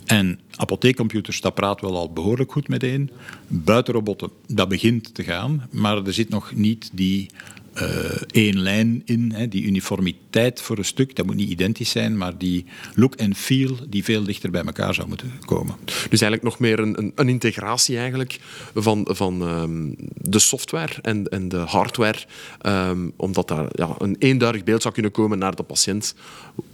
en 0.04 0.40
apotheekcomputers, 0.56 1.40
dat 1.40 1.54
praat 1.54 1.80
wel 1.80 1.96
al 1.96 2.12
behoorlijk 2.12 2.52
goed 2.52 2.68
meteen. 2.68 3.10
Buitenrobotten, 3.48 4.30
dat 4.46 4.68
begint 4.68 5.14
te 5.14 5.24
gaan, 5.24 5.68
maar 5.70 6.06
er 6.06 6.12
zit 6.12 6.28
nog 6.28 6.54
niet 6.54 6.90
die 6.92 7.30
uh, 7.74 7.82
één 8.30 8.58
lijn 8.58 9.02
in, 9.04 9.32
hè, 9.34 9.48
die 9.48 9.62
uniformiteit 9.62 10.60
voor 10.60 10.78
een 10.78 10.84
stuk. 10.84 11.16
Dat 11.16 11.26
moet 11.26 11.34
niet 11.34 11.50
identisch 11.50 11.90
zijn, 11.90 12.16
maar 12.16 12.38
die 12.38 12.64
look 12.94 13.14
en 13.14 13.34
feel 13.34 13.76
die 13.88 14.04
veel 14.04 14.24
dichter 14.24 14.50
bij 14.50 14.64
elkaar 14.64 14.94
zou 14.94 15.08
moeten 15.08 15.32
komen. 15.44 15.74
Dus 15.84 16.20
eigenlijk 16.20 16.42
nog 16.42 16.58
meer 16.58 16.78
een, 16.78 16.98
een, 16.98 17.12
een 17.14 17.28
integratie 17.28 17.98
eigenlijk 17.98 18.40
van, 18.74 19.08
van 19.10 19.42
um, 19.42 19.94
de 20.14 20.38
software 20.38 20.92
en, 21.02 21.28
en 21.28 21.48
de 21.48 21.56
hardware, 21.56 22.18
um, 22.66 23.12
omdat 23.16 23.48
daar 23.48 23.68
ja, 23.72 23.94
een 23.98 24.16
eenduidig 24.18 24.64
beeld 24.64 24.82
zou 24.82 24.94
kunnen 24.94 25.12
komen 25.12 25.38
naar 25.38 25.54
de 25.54 25.62
patiënt, 25.62 26.14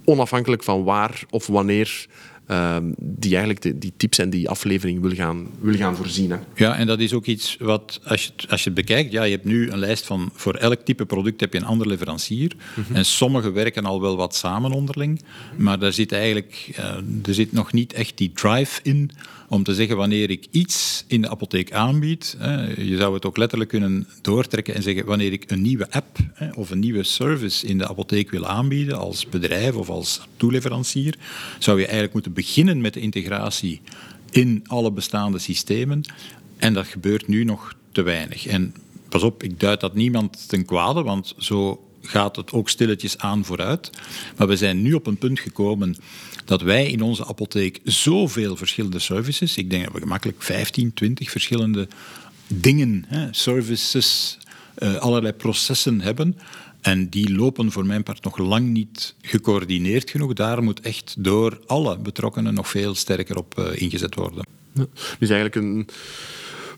onafhankelijk 0.03 0.63
van 0.63 0.83
waar 0.83 1.23
of 1.29 1.47
wanneer 1.47 2.07
Um, 2.51 2.93
die 2.97 3.31
eigenlijk 3.31 3.61
de, 3.61 3.77
die 3.77 3.93
tips 3.97 4.17
en 4.17 4.29
die 4.29 4.49
aflevering 4.49 5.01
wil 5.01 5.11
gaan, 5.11 5.47
wil 5.59 5.75
gaan 5.75 5.95
voorzien. 5.95 6.31
Hè. 6.31 6.37
Ja, 6.55 6.75
en 6.75 6.87
dat 6.87 6.99
is 6.99 7.13
ook 7.13 7.25
iets 7.25 7.57
wat, 7.59 7.99
als 8.03 8.23
je, 8.25 8.31
als 8.49 8.63
je 8.63 8.69
het 8.69 8.79
bekijkt, 8.79 9.11
ja, 9.11 9.23
je 9.23 9.31
hebt 9.31 9.45
nu 9.45 9.71
een 9.71 9.77
lijst 9.77 10.05
van, 10.05 10.29
voor 10.33 10.55
elk 10.55 10.79
type 10.79 11.05
product 11.05 11.39
heb 11.39 11.53
je 11.53 11.59
een 11.59 11.65
ander 11.65 11.87
leverancier. 11.87 12.55
Mm 12.55 12.83
-hmm. 12.87 12.95
En 12.95 13.05
sommige 13.05 13.51
werken 13.51 13.85
al 13.85 14.01
wel 14.01 14.17
wat 14.17 14.35
samen 14.35 14.71
onderling, 14.71 15.21
maar 15.57 15.79
daar 15.79 15.93
zit 15.93 16.11
eigenlijk, 16.11 16.75
uh, 16.79 17.27
er 17.27 17.33
zit 17.33 17.51
nog 17.51 17.73
niet 17.73 17.93
echt 17.93 18.17
die 18.17 18.31
drive 18.33 18.79
in 18.83 19.11
om 19.49 19.63
te 19.63 19.73
zeggen 19.73 19.97
wanneer 19.97 20.29
ik 20.29 20.47
iets 20.51 21.03
in 21.07 21.21
de 21.21 21.29
apotheek 21.29 21.71
aanbied. 21.71 22.37
je 22.77 22.95
zou 22.97 23.13
het 23.13 23.25
ook 23.25 23.37
letterlijk 23.37 23.69
kunnen 23.69 24.07
doortrekken 24.21 24.75
en 24.75 24.83
zeggen 24.83 25.05
wanneer 25.05 25.31
ik 25.31 25.51
een 25.51 25.61
nieuwe 25.61 25.91
app 25.91 26.17
of 26.55 26.69
een 26.69 26.79
nieuwe 26.79 27.03
service 27.03 27.67
in 27.67 27.77
de 27.77 27.87
apotheek 27.87 28.31
wil 28.31 28.45
aanbieden 28.47 28.97
als 28.97 29.25
bedrijf 29.25 29.75
of 29.75 29.89
als 29.89 30.21
toeleverancier, 30.37 31.15
zou 31.59 31.77
je 31.77 31.83
eigenlijk 31.83 32.13
moeten 32.13 32.33
beginnen 32.33 32.81
met 32.81 32.93
de 32.93 32.99
integratie 32.99 33.81
in 34.31 34.63
alle 34.67 34.91
bestaande 34.91 35.39
systemen. 35.39 36.01
En 36.57 36.73
dat 36.73 36.87
gebeurt 36.87 37.27
nu 37.27 37.43
nog 37.43 37.75
te 37.91 38.01
weinig. 38.01 38.47
En 38.47 38.73
pas 39.09 39.23
op, 39.23 39.43
ik 39.43 39.59
duid 39.59 39.79
dat 39.79 39.93
niemand 39.93 40.49
ten 40.49 40.65
kwade, 40.65 41.03
want 41.03 41.33
zo 41.37 41.88
gaat 42.01 42.35
het 42.35 42.51
ook 42.51 42.69
stilletjes 42.69 43.17
aan 43.17 43.45
vooruit. 43.45 43.89
Maar 44.37 44.47
we 44.47 44.57
zijn 44.57 44.81
nu 44.81 44.93
op 44.93 45.07
een 45.07 45.17
punt 45.17 45.39
gekomen 45.39 45.95
dat 46.45 46.61
wij 46.61 46.87
in 46.87 47.01
onze 47.01 47.25
apotheek 47.27 47.79
zoveel 47.83 48.55
verschillende 48.55 48.99
services, 48.99 49.57
ik 49.57 49.69
denk 49.69 49.83
dat 49.83 49.93
we 49.93 49.99
gemakkelijk 49.99 50.41
15, 50.41 50.93
20 50.93 51.31
verschillende 51.31 51.87
dingen, 52.47 53.05
hè, 53.07 53.27
services, 53.31 54.37
uh, 54.77 54.95
allerlei 54.95 55.33
processen 55.33 56.01
hebben. 56.01 56.37
En 56.81 57.09
die 57.09 57.35
lopen 57.35 57.71
voor 57.71 57.85
mijn 57.85 58.03
part 58.03 58.23
nog 58.23 58.37
lang 58.37 58.69
niet 58.69 59.15
gecoördineerd 59.21 60.09
genoeg. 60.09 60.33
Daar 60.33 60.63
moet 60.63 60.81
echt 60.81 61.15
door 61.17 61.59
alle 61.65 61.97
betrokkenen 61.97 62.53
nog 62.53 62.69
veel 62.69 62.95
sterker 62.95 63.37
op 63.37 63.59
uh, 63.59 63.81
ingezet 63.81 64.15
worden. 64.15 64.45
Ja, 64.73 64.85
dus 65.19 65.29
eigenlijk 65.29 65.55
een 65.55 65.87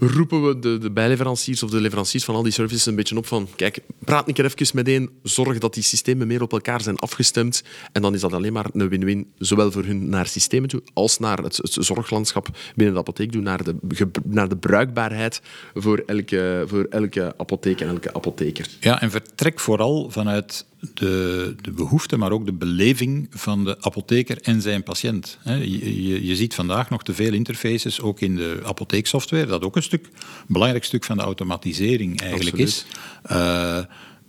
roepen 0.07 0.47
we 0.47 0.59
de, 0.59 0.77
de 0.77 0.91
bijleveranciers 0.91 1.63
of 1.63 1.69
de 1.69 1.81
leveranciers 1.81 2.23
van 2.23 2.35
al 2.35 2.43
die 2.43 2.51
services 2.51 2.85
een 2.85 2.95
beetje 2.95 3.17
op 3.17 3.25
van 3.25 3.47
kijk, 3.55 3.79
praat 3.99 4.27
een 4.27 4.33
keer 4.33 4.45
even 4.45 4.75
met 4.75 4.87
één, 4.87 5.09
zorg 5.23 5.57
dat 5.57 5.73
die 5.73 5.83
systemen 5.83 6.27
meer 6.27 6.41
op 6.41 6.51
elkaar 6.51 6.81
zijn 6.81 6.97
afgestemd 6.97 7.63
en 7.91 8.01
dan 8.01 8.13
is 8.13 8.21
dat 8.21 8.33
alleen 8.33 8.53
maar 8.53 8.65
een 8.73 8.89
win-win, 8.89 9.31
zowel 9.37 9.71
voor 9.71 9.83
hun 9.83 10.09
naar 10.09 10.27
systemen 10.27 10.69
toe, 10.69 10.81
als 10.93 11.19
naar 11.19 11.37
het, 11.37 11.59
zorglandschap 11.61 12.47
binnen 12.75 12.93
de 12.93 12.99
apotheek 12.99 13.31
toe, 13.31 13.41
naar 13.41 13.63
de, 13.63 13.75
naar 14.23 14.49
de 14.49 14.57
bruikbaarheid 14.57 15.41
voor 15.73 16.03
elke, 16.05 16.63
voor 16.67 16.85
elke 16.89 17.33
apotheek 17.37 17.81
en 17.81 17.87
elke 17.87 18.13
apotheker. 18.13 18.67
Ja, 18.79 19.01
en 19.01 19.11
vertrek 19.11 19.59
vooral 19.59 20.09
vanuit 20.09 20.65
de, 20.93 21.55
de 21.61 21.71
behoefte, 21.71 22.17
maar 22.17 22.31
ook 22.31 22.45
de 22.45 22.53
beleving 22.53 23.27
van 23.29 23.63
de 23.63 23.81
apotheker 23.81 24.41
en 24.41 24.61
zijn 24.61 24.83
patiënt. 24.83 25.37
Je, 25.43 26.03
je, 26.03 26.25
je, 26.25 26.35
ziet 26.35 26.55
vandaag 26.55 26.89
nog 26.89 27.03
te 27.03 27.13
veel 27.13 27.33
interfaces, 27.33 28.01
ook 28.01 28.19
in 28.19 28.35
de 28.35 28.59
apotheeksoftware, 28.63 29.45
dat 29.45 29.63
ook 29.63 29.75
een 29.75 29.83
stuk, 29.83 30.09
belangrijk 30.47 30.83
stuk 30.83 31.03
van 31.03 31.17
de 31.17 31.23
automatisering 31.23 32.21
eigenlijk 32.21 32.57
is. 32.57 32.85
Uh, 33.31 33.79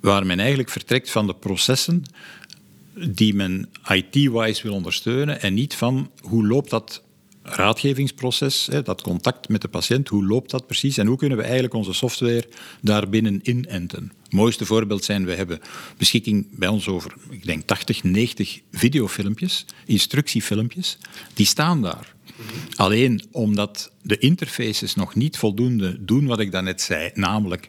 waar 0.00 0.26
men 0.26 0.38
eigenlijk 0.38 0.70
vertrekt 0.70 1.10
van 1.10 1.26
de 1.26 1.34
processen 1.34 2.04
die 2.94 3.34
men 3.34 3.68
IT-wise 3.88 4.62
wil 4.62 4.74
ondersteunen 4.74 5.40
en 5.40 5.54
niet 5.54 5.74
van 5.74 6.10
hoe 6.20 6.46
loopt 6.46 6.70
dat 6.70 7.02
raadgevingsproces, 7.42 8.68
dat 8.84 9.02
contact 9.02 9.48
met 9.48 9.60
de 9.60 9.68
patiënt, 9.68 10.08
hoe 10.08 10.26
loopt 10.26 10.50
dat 10.50 10.66
precies 10.66 10.96
en 10.96 11.06
hoe 11.06 11.16
kunnen 11.16 11.36
we 11.36 11.44
eigenlijk 11.44 11.74
onze 11.74 11.92
software 11.92 12.48
daarbinnen 12.80 13.40
inenten. 13.42 14.12
Mooiste 14.32 14.66
voorbeeld 14.66 15.04
zijn, 15.04 15.24
we 15.24 15.34
hebben 15.34 15.60
beschikking 15.96 16.46
bij 16.50 16.68
ons 16.68 16.88
over, 16.88 17.14
ik 17.30 17.44
denk 17.44 17.66
80, 17.66 18.02
90 18.02 18.60
videofilmpjes, 18.72 19.64
instructiefilmpjes, 19.86 20.98
die 21.34 21.46
staan 21.46 21.82
daar. 21.82 22.14
Alleen 22.76 23.22
omdat 23.30 23.90
de 24.02 24.18
interfaces 24.18 24.94
nog 24.94 25.14
niet 25.14 25.36
voldoende 25.36 26.04
doen 26.04 26.26
wat 26.26 26.40
ik 26.40 26.52
daarnet 26.52 26.80
zei, 26.80 27.10
namelijk 27.14 27.68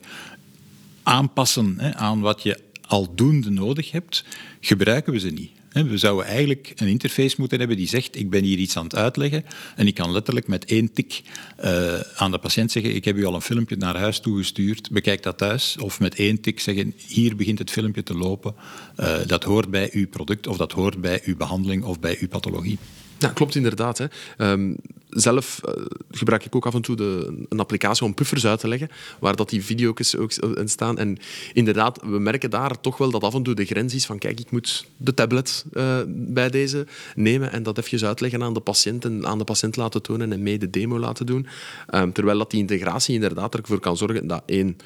aanpassen 1.03 1.95
aan 1.95 2.19
wat 2.19 2.43
je 2.43 2.59
aldoende 2.87 3.49
nodig 3.49 3.91
hebt, 3.91 4.25
gebruiken 4.59 5.13
we 5.13 5.19
ze 5.19 5.29
niet. 5.29 5.51
We 5.73 5.97
zouden 5.97 6.25
eigenlijk 6.25 6.73
een 6.75 6.87
interface 6.87 7.35
moeten 7.37 7.59
hebben 7.59 7.77
die 7.77 7.87
zegt, 7.87 8.15
ik 8.15 8.29
ben 8.29 8.43
hier 8.43 8.57
iets 8.57 8.77
aan 8.77 8.83
het 8.83 8.95
uitleggen 8.95 9.45
en 9.75 9.87
ik 9.87 9.93
kan 9.93 10.11
letterlijk 10.11 10.47
met 10.47 10.65
één 10.65 10.93
tik 10.93 11.21
uh, 11.63 11.99
aan 12.15 12.31
de 12.31 12.37
patiënt 12.37 12.71
zeggen, 12.71 12.95
ik 12.95 13.05
heb 13.05 13.17
u 13.17 13.25
al 13.25 13.33
een 13.33 13.41
filmpje 13.41 13.75
naar 13.75 13.97
huis 13.97 14.19
toegestuurd, 14.19 14.91
bekijk 14.91 15.23
dat 15.23 15.37
thuis. 15.37 15.77
Of 15.77 15.99
met 15.99 16.15
één 16.15 16.41
tik 16.41 16.59
zeggen, 16.59 16.93
hier 17.07 17.35
begint 17.35 17.59
het 17.59 17.71
filmpje 17.71 18.03
te 18.03 18.13
lopen, 18.13 18.55
uh, 18.99 19.15
dat 19.25 19.43
hoort 19.43 19.69
bij 19.69 19.89
uw 19.91 20.07
product 20.07 20.47
of 20.47 20.57
dat 20.57 20.71
hoort 20.71 21.01
bij 21.01 21.21
uw 21.25 21.35
behandeling 21.35 21.83
of 21.83 21.99
bij 21.99 22.17
uw 22.19 22.27
pathologie. 22.27 22.77
Ja, 23.23 23.29
klopt 23.29 23.55
inderdaad. 23.55 23.97
Hè. 23.97 24.05
Um, 24.51 24.75
zelf 25.09 25.61
uh, 25.65 25.85
gebruik 26.11 26.45
ik 26.45 26.55
ook 26.55 26.65
af 26.65 26.73
en 26.73 26.81
toe 26.81 26.95
de, 26.95 27.43
een 27.49 27.59
applicatie 27.59 28.05
om 28.05 28.13
puffers 28.13 28.45
uit 28.45 28.59
te 28.59 28.67
leggen, 28.67 28.89
waar 29.19 29.35
dat 29.35 29.49
die 29.49 29.63
video's 29.63 30.15
ook 30.15 30.33
in 30.33 30.69
staan. 30.69 30.97
En 30.97 31.17
inderdaad, 31.53 31.99
we 32.01 32.19
merken 32.19 32.49
daar 32.49 32.81
toch 32.81 32.97
wel 32.97 33.11
dat 33.11 33.23
af 33.23 33.33
en 33.33 33.43
toe 33.43 33.53
de 33.53 33.65
grens 33.65 33.93
is 33.93 34.05
van 34.05 34.17
kijk, 34.17 34.39
ik 34.39 34.51
moet 34.51 34.85
de 34.97 35.13
tablet 35.13 35.65
uh, 35.73 35.97
bij 36.07 36.49
deze 36.49 36.85
nemen 37.15 37.51
en 37.51 37.63
dat 37.63 37.77
even 37.77 38.07
uitleggen 38.07 38.43
aan 38.43 38.53
de 38.53 38.59
patiënt 38.59 39.05
en 39.05 39.27
aan 39.27 39.37
de 39.37 39.43
patiënt 39.43 39.75
laten 39.75 40.01
tonen 40.01 40.31
en 40.31 40.43
mee 40.43 40.57
de 40.57 40.69
demo 40.69 40.99
laten 40.99 41.25
doen. 41.25 41.47
Um, 41.93 42.13
terwijl 42.13 42.37
dat 42.37 42.51
die 42.51 42.59
integratie 42.59 43.13
inderdaad 43.13 43.55
ervoor 43.55 43.79
kan 43.79 43.97
zorgen 43.97 44.27
dat 44.27 44.43
één, 44.45 44.77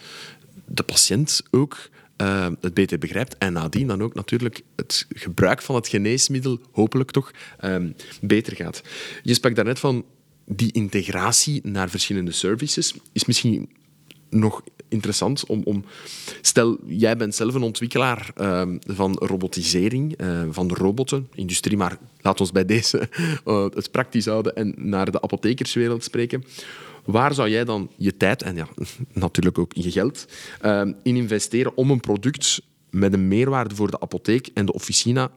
de 0.66 0.84
patiënt 0.84 1.44
ook 1.52 1.78
uh, 2.22 2.48
het 2.62 2.74
beter 2.74 2.98
begrijpt 2.98 3.38
en 3.38 3.54
nadien 3.54 3.88
dan 3.88 4.04
ook 4.04 4.14
natuurlijk 4.14 4.62
het 4.76 5.06
gebruik 5.10 5.62
van 5.62 5.76
het 5.76 5.88
geneesmiddel 5.88 6.60
hopelijk 6.72 7.12
toch 7.12 7.32
um, 7.64 7.96
beter 8.22 8.56
gaat. 8.56 8.82
Je 9.24 9.34
sprak 9.34 9.56
daarnet 9.56 9.80
van 9.80 10.06
die 10.46 10.72
integratie 10.72 11.62
naar 11.64 11.90
verschillende 11.90 12.32
services 12.32 12.94
is 13.12 13.26
misschien 13.26 13.70
nog 14.30 14.64
interessant 14.90 15.46
om, 15.46 15.62
om... 15.64 15.86
Stel, 16.42 16.78
jij 16.86 17.18
bent 17.18 17.36
zelf 17.36 17.54
een 17.54 17.62
ontwikkelaar 17.62 18.32
uh, 18.38 18.62
van 18.86 19.14
robotisering, 19.14 20.22
uh, 20.22 20.42
van 20.50 20.72
roboten, 20.74 21.28
industrie, 21.34 21.78
maar 21.78 21.98
laat 22.22 22.40
ons 22.40 22.52
bij 22.52 22.66
deze 22.66 23.10
uh, 23.46 23.66
het 23.80 23.92
praktisch 23.92 24.26
houden 24.26 24.56
en 24.56 24.74
naar 24.78 25.12
de 25.12 25.22
apothekerswereld 25.22 26.04
spreken. 26.04 26.44
Waar 27.08 27.34
zou 27.34 27.50
jij 27.50 27.64
dan 27.64 27.92
je 27.98 28.18
tijd 28.18 28.42
en 28.42 28.56
ja, 28.56 28.68
natuurlijk 29.14 29.58
ook 29.58 29.74
je 29.74 29.92
geld 29.92 30.26
ehm, 30.62 30.94
in 31.04 31.16
investeren 31.16 31.78
om 31.78 31.92
een 31.92 32.00
product 32.00 32.62
met 32.90 33.14
een 33.14 33.28
meerwaarde 33.28 33.76
voor 33.76 33.92
de 33.92 34.00
apotheek 34.00 34.50
en 34.54 34.66
de 34.66 34.74
officina 34.74 35.32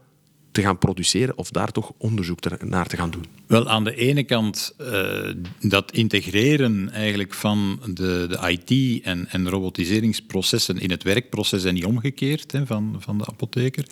te 0.52 0.62
gaan 0.62 0.78
produceren 0.78 1.38
of 1.38 1.50
daar 1.50 1.72
toch 1.72 1.92
onderzoek 1.98 2.38
naar 2.60 2.86
te 2.86 2.96
gaan 2.96 3.10
doen? 3.10 3.24
Wel, 3.46 3.68
aan 3.68 3.84
de 3.84 3.94
ene 3.94 4.24
kant 4.24 4.74
uh, 4.80 5.34
dat 5.60 5.92
integreren 5.92 6.90
eigenlijk 6.92 7.34
van 7.34 7.80
de, 7.94 8.26
de 8.28 8.58
IT 8.58 9.02
en, 9.04 9.28
en 9.28 9.48
robotiseringsprocessen 9.48 10.78
in 10.78 10.90
het 10.90 11.02
werkproces 11.02 11.64
en 11.64 11.74
niet 11.74 11.84
omgekeerd 11.84 12.52
hè, 12.52 12.66
van, 12.66 12.96
van 12.98 13.18
de 13.18 13.26
apotheker. 13.26 13.84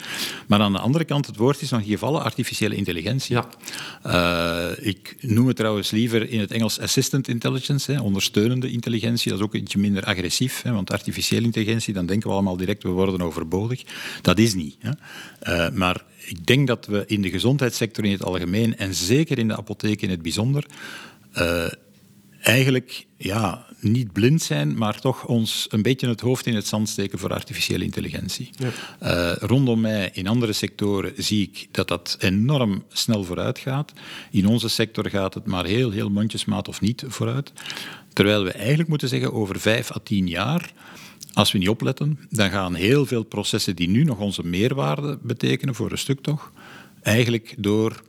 Maar 0.47 0.61
aan 0.61 0.73
de 0.73 0.79
andere 0.79 1.05
kant, 1.05 1.27
het 1.27 1.37
woord 1.37 1.63
is 1.63 1.71
nog 1.71 1.87
gevallen 1.87 2.23
artificiële 2.23 2.75
intelligentie. 2.75 3.37
Ja. 3.37 3.49
Uh, 4.07 4.87
ik 4.87 5.17
noem 5.21 5.47
het 5.47 5.57
trouwens 5.57 5.91
liever 5.91 6.31
in 6.31 6.41
het 6.41 6.51
Engels 6.51 6.81
assistant 6.81 7.29
intelligence, 7.29 7.93
hè, 7.93 8.01
ondersteunende 8.01 8.71
intelligentie. 8.71 9.31
Dat 9.31 9.39
is 9.39 9.45
ook 9.45 9.55
ietsje 9.55 9.79
minder 9.79 10.05
agressief, 10.05 10.63
hè, 10.63 10.73
want 10.73 10.91
artificiële 10.91 11.45
intelligentie, 11.45 11.95
dan 11.95 12.07
denken 12.07 12.29
we 12.29 12.35
allemaal 12.35 12.57
direct, 12.57 12.83
we 12.83 12.89
worden 12.89 13.23
overbodig. 13.23 13.83
Dat 14.23 14.39
is 14.39 14.55
niet. 14.55 14.77
Hè. 14.79 14.91
Uh, 15.69 15.77
maar 15.77 16.05
ik 16.29 16.47
denk 16.47 16.67
dat 16.67 16.87
we 16.87 17.05
in 17.07 17.23
de 17.23 17.31
gezondheidssector 17.31 18.05
in 18.05 18.13
het 18.13 18.25
algemeen 18.25 18.77
en 18.77 18.95
zeker 18.95 19.39
in 19.39 19.49
de 19.49 19.57
apotheek 19.57 20.03
in 20.03 20.11
het 20.11 20.23
bijzonder 20.23 20.67
uh, 21.39 21.67
eigenlijk 22.41 23.07
ja, 23.17 23.67
niet 23.81 24.13
blind 24.13 24.43
zijn, 24.43 24.79
maar 24.79 25.01
toch 25.01 25.27
ons 25.27 25.67
een 25.71 25.83
beetje 25.83 26.09
het 26.09 26.21
hoofd 26.21 26.47
in 26.47 26.55
het 26.55 26.67
zand 26.67 26.89
steken 26.89 27.19
voor 27.19 27.33
artificiële 27.33 27.85
intelligentie. 27.85 28.51
Ja. 28.57 28.71
Uh, 29.03 29.37
rondom 29.37 29.81
mij 29.81 30.11
in 30.13 30.27
andere 30.27 30.53
sectoren 30.53 31.13
zie 31.17 31.43
ik 31.43 31.69
dat 31.71 31.89
dat 31.89 32.17
enorm 32.21 32.85
snel 32.89 33.25
vooruit 33.25 33.59
gaat. 33.59 33.93
In 34.31 34.47
onze 34.47 34.69
sector 34.69 35.11
gaat 35.11 35.35
het 35.35 35.47
maar 35.47 35.65
heel, 35.65 35.91
heel 35.91 36.11
mondjesmaat 36.11 36.69
of 36.69 36.81
niet 36.81 37.05
vooruit. 37.07 37.53
Terwijl 38.13 38.45
we 38.45 38.53
eigenlijk 38.53 38.89
moeten 38.89 39.09
zeggen 39.09 39.33
over 39.33 39.61
vijf 39.61 39.93
à 39.93 39.99
tien 40.03 40.29
jaar 40.29 40.73
als 41.33 41.53
we 41.53 41.59
niet 41.59 41.69
opletten, 41.69 42.19
dan 42.31 42.51
gaan 42.51 42.75
heel 42.75 43.07
veel 43.07 43.23
processen 43.23 43.77
die 43.77 43.89
nu 43.89 44.05
nog 44.05 44.19
onze 44.19 44.47
meerwaarde 44.47 45.19
betekenen, 45.23 45.75
voor 45.75 45.91
een 45.91 45.99
stuk 45.99 46.21
toch, 46.21 46.53
eigenlijk 47.03 47.55
door 47.59 48.03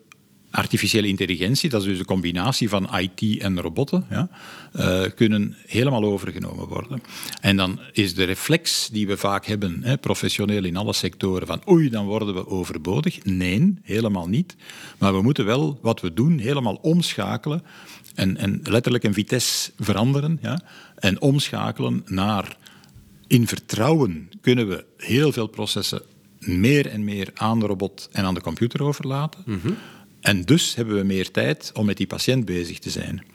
artificiële 0.51 1.07
intelligentie, 1.07 1.69
dat 1.69 1.81
is 1.81 1.87
dus 1.87 1.99
een 1.99 2.05
combinatie 2.05 2.69
van 2.69 2.89
IT 2.97 3.41
en 3.41 3.61
robotten, 3.61 4.05
ja, 4.09 4.29
uh, 4.75 5.01
kunnen 5.15 5.55
helemaal 5.65 6.03
overgenomen 6.03 6.67
worden. 6.67 7.01
En 7.41 7.57
dan 7.57 7.79
is 7.91 8.15
de 8.15 8.23
reflex 8.23 8.89
die 8.91 9.07
we 9.07 9.17
vaak 9.17 9.45
hebben, 9.45 9.83
hè, 9.83 9.97
professioneel 9.97 10.63
in 10.63 10.77
alle 10.77 10.93
sectoren, 10.93 11.47
van 11.47 11.61
oei, 11.69 11.89
dan 11.89 12.05
worden 12.05 12.33
we 12.33 12.47
overbodig. 12.47 13.23
Nee, 13.23 13.77
helemaal 13.81 14.27
niet. 14.27 14.55
Maar 14.97 15.13
we 15.13 15.21
moeten 15.21 15.45
wel 15.45 15.79
wat 15.81 16.01
we 16.01 16.13
doen 16.13 16.39
helemaal 16.39 16.79
omschakelen 16.81 17.63
en, 18.15 18.37
en 18.37 18.59
letterlijk 18.63 19.03
een 19.03 19.13
vitesse 19.13 19.71
veranderen 19.77 20.39
ja, 20.41 20.61
en 20.95 21.21
omschakelen 21.21 22.01
naar 22.05 22.57
in 23.29 23.47
vertrouwen 23.47 24.29
kunnen 24.41 24.67
we 24.67 24.85
heel 24.97 25.31
veel 25.31 25.47
processen 25.47 26.01
meer 26.39 26.87
en 26.87 27.03
meer 27.03 27.31
aan 27.33 27.59
de 27.59 27.65
robot 27.65 28.09
en 28.11 28.23
aan 28.23 28.33
de 28.33 28.41
computer 28.41 28.83
overlaten. 28.83 29.43
Mhm. 29.45 29.71
En 30.19 30.41
dus 30.41 30.75
hebben 30.75 30.95
we 30.95 31.03
meer 31.03 31.31
tijd 31.31 31.71
om 31.73 31.85
met 31.85 31.97
die 31.97 32.07
patiënt 32.07 32.45
bezig 32.45 32.79
te 32.79 32.89
zijn. 32.89 33.25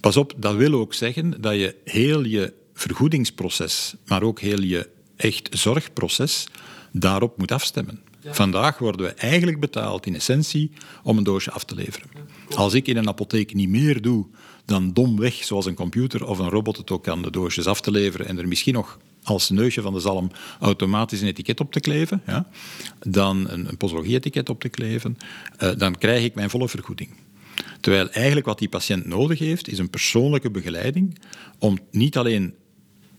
Pas 0.00 0.16
op, 0.16 0.32
dat 0.36 0.54
wil 0.54 0.72
ook 0.72 0.94
zeggen 0.94 1.40
dat 1.40 1.54
je 1.54 1.76
heel 1.84 2.24
je 2.24 2.52
vergoedingsproces, 2.74 3.94
maar 4.06 4.22
ook 4.22 4.40
heel 4.40 4.62
je 4.62 4.88
echt 5.16 5.48
zorgproces 5.52 6.46
daarop 6.92 7.38
moet 7.38 7.52
afstemmen. 7.52 8.00
Vandaag 8.24 8.78
worden 8.78 9.06
we 9.06 9.12
eigenlijk 9.12 9.60
betaald 9.60 10.06
in 10.06 10.14
essentie 10.14 10.70
om 11.02 11.18
een 11.18 11.24
doosje 11.24 11.50
af 11.50 11.64
te 11.64 11.74
leveren. 11.74 12.08
Als 12.54 12.74
ik 12.74 12.86
in 12.86 12.96
een 12.96 13.08
apotheek 13.08 13.54
niet 13.54 13.68
meer 13.68 14.02
doe 14.02 14.26
dan 14.70 14.92
domweg, 14.92 15.34
zoals 15.34 15.66
een 15.66 15.74
computer 15.74 16.26
of 16.26 16.38
een 16.38 16.48
robot 16.48 16.76
het 16.76 16.90
ook 16.90 17.02
kan, 17.02 17.22
de 17.22 17.30
doosjes 17.30 17.66
af 17.66 17.80
te 17.80 17.90
leveren 17.90 18.26
en 18.26 18.38
er 18.38 18.48
misschien 18.48 18.74
nog 18.74 18.98
als 19.22 19.50
neusje 19.50 19.82
van 19.82 19.92
de 19.92 20.00
zalm 20.00 20.30
automatisch 20.60 21.20
een 21.20 21.26
etiket 21.26 21.60
op 21.60 21.72
te 21.72 21.80
kleven, 21.80 22.22
ja, 22.26 22.48
dan 22.98 23.50
een, 23.50 23.68
een 23.68 23.76
posologie-etiket 23.76 24.48
op 24.48 24.60
te 24.60 24.68
kleven, 24.68 25.16
uh, 25.62 25.70
dan 25.76 25.98
krijg 25.98 26.24
ik 26.24 26.34
mijn 26.34 26.50
volle 26.50 26.68
vergoeding. 26.68 27.10
Terwijl 27.80 28.10
eigenlijk 28.10 28.46
wat 28.46 28.58
die 28.58 28.68
patiënt 28.68 29.06
nodig 29.06 29.38
heeft, 29.38 29.68
is 29.68 29.78
een 29.78 29.90
persoonlijke 29.90 30.50
begeleiding 30.50 31.18
om 31.58 31.78
niet 31.90 32.16
alleen 32.16 32.54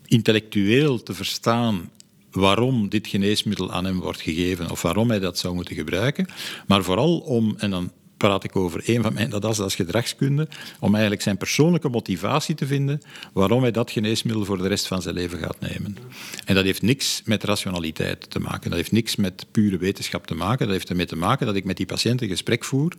intellectueel 0.05 1.03
te 1.03 1.13
verstaan 1.13 1.89
waarom 2.31 2.89
dit 2.89 3.07
geneesmiddel 3.07 3.71
aan 3.71 3.85
hem 3.85 3.99
wordt 3.99 4.21
gegeven 4.21 4.71
of 4.71 4.81
waarom 4.81 5.09
hij 5.09 5.19
dat 5.19 5.37
zou 5.37 5.55
moeten 5.55 5.75
gebruiken, 5.75 6.27
maar 6.67 6.83
vooral 6.83 7.17
om, 7.19 7.55
en 7.57 7.69
dan 7.69 7.91
praat 8.21 8.43
ik 8.43 8.55
over 8.55 8.81
een 8.86 9.01
van 9.01 9.13
mijn, 9.13 9.29
dat 9.29 9.60
is, 9.60 9.75
gedragskunde, 9.75 10.47
om 10.79 10.91
eigenlijk 10.91 11.23
zijn 11.23 11.38
persoonlijke 11.38 11.89
motivatie 11.89 12.55
te 12.55 12.65
vinden 12.65 13.01
waarom 13.34 13.62
hij 13.62 13.71
dat 13.71 13.91
geneesmiddel 13.91 14.45
voor 14.45 14.57
de 14.57 14.67
rest 14.67 14.88
van 14.88 15.01
zijn 15.01 15.15
leven 15.15 15.39
gaat 15.39 15.60
nemen. 15.60 15.97
En 16.45 16.55
dat 16.55 16.63
heeft 16.63 16.81
niks 16.81 17.21
met 17.25 17.43
rationaliteit 17.43 18.29
te 18.29 18.39
maken, 18.39 18.69
dat 18.69 18.79
heeft 18.79 18.91
niks 18.91 19.15
met 19.15 19.45
pure 19.51 19.77
wetenschap 19.77 20.27
te 20.27 20.36
maken, 20.36 20.65
dat 20.65 20.75
heeft 20.75 20.89
ermee 20.89 21.05
te 21.05 21.15
maken 21.15 21.45
dat 21.45 21.55
ik 21.55 21.63
met 21.63 21.77
die 21.77 21.86
patiënt 21.86 22.21
een 22.21 22.27
gesprek 22.27 22.63
voer 22.63 22.93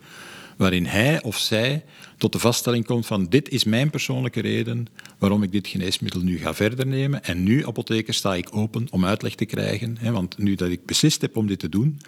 waarin 0.57 0.87
hij 0.87 1.23
of 1.23 1.39
zij 1.39 1.85
tot 2.17 2.33
de 2.33 2.39
vaststelling 2.39 2.85
komt 2.85 3.07
van 3.07 3.27
dit 3.29 3.49
is 3.49 3.65
mijn 3.65 3.91
persoonlijke 3.91 4.41
reden 4.41 4.87
waarom 5.19 5.43
ik 5.43 5.53
dit 5.53 5.67
geneesmiddel 5.67 6.21
nu 6.21 6.39
ga 6.39 6.55
verder 6.55 6.87
nemen. 6.87 7.25
En 7.25 7.43
nu, 7.43 7.67
apotheker, 7.67 8.15
sta 8.15 8.35
ik 8.35 8.57
open 8.57 8.87
om 8.91 9.05
uitleg 9.05 9.35
te 9.35 9.45
krijgen. 9.45 9.97
Hè, 9.99 10.13
want 10.13 10.39
nu 10.39 10.55
dat 10.55 10.69
ik 10.69 10.87
beslist 10.87 11.21
heb 11.21 11.37
om 11.37 11.47
dit 11.47 11.59
te 11.59 11.69
doen, 11.69 12.01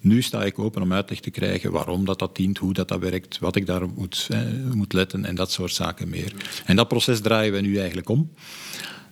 nu 0.00 0.22
sta 0.22 0.44
ik 0.44 0.58
open 0.58 0.82
om 0.82 0.92
uitleg 0.92 1.20
te 1.20 1.30
krijgen 1.30 1.72
waarom 1.72 2.04
dat, 2.04 2.18
dat 2.18 2.36
dient, 2.36 2.58
hoe 2.58 2.72
dat, 2.72 2.88
dat 2.88 3.00
werkt, 3.00 3.38
wat 3.38 3.56
ik 3.56 3.66
daar 3.66 3.88
moet, 3.88 4.28
moet 4.72 4.92
letten 4.92 5.24
en 5.24 5.34
dat 5.34 5.52
soort 5.52 5.72
zaken 5.72 6.08
meer. 6.08 6.32
En 6.64 6.76
dat 6.76 6.88
proces 6.88 7.20
draaien 7.20 7.52
we 7.52 7.60
nu 7.60 7.78
eigenlijk 7.78 8.08
om. 8.08 8.30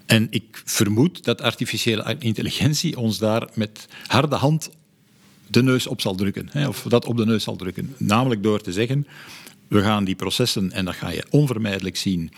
En 0.07 0.27
ik 0.31 0.63
vermoed 0.65 1.25
dat 1.25 1.43
artificiële 1.43 2.17
intelligentie 2.19 2.99
ons 2.99 3.19
daar 3.19 3.49
met 3.55 3.89
harde 4.07 4.37
hand 4.37 4.71
de 5.47 5.63
neus 5.63 5.87
op 5.87 6.01
zal 6.01 6.15
drukken. 6.15 6.49
Hè, 6.51 6.69
of 6.69 6.83
dat 6.89 7.05
op 7.05 7.17
de 7.17 7.27
neus 7.27 7.43
zal 7.45 7.57
drukken. 7.57 7.95
Namelijk 7.99 8.43
door 8.43 8.61
te 8.61 8.73
zeggen, 8.73 9.07
we 9.69 9.83
gaan 9.83 10.05
die 10.05 10.15
processen, 10.15 10.73
en 10.73 10.85
dat 10.85 10.95
ga 10.95 11.11
je 11.11 11.25
onvermijdelijk 11.31 11.97
zien, 11.97 12.33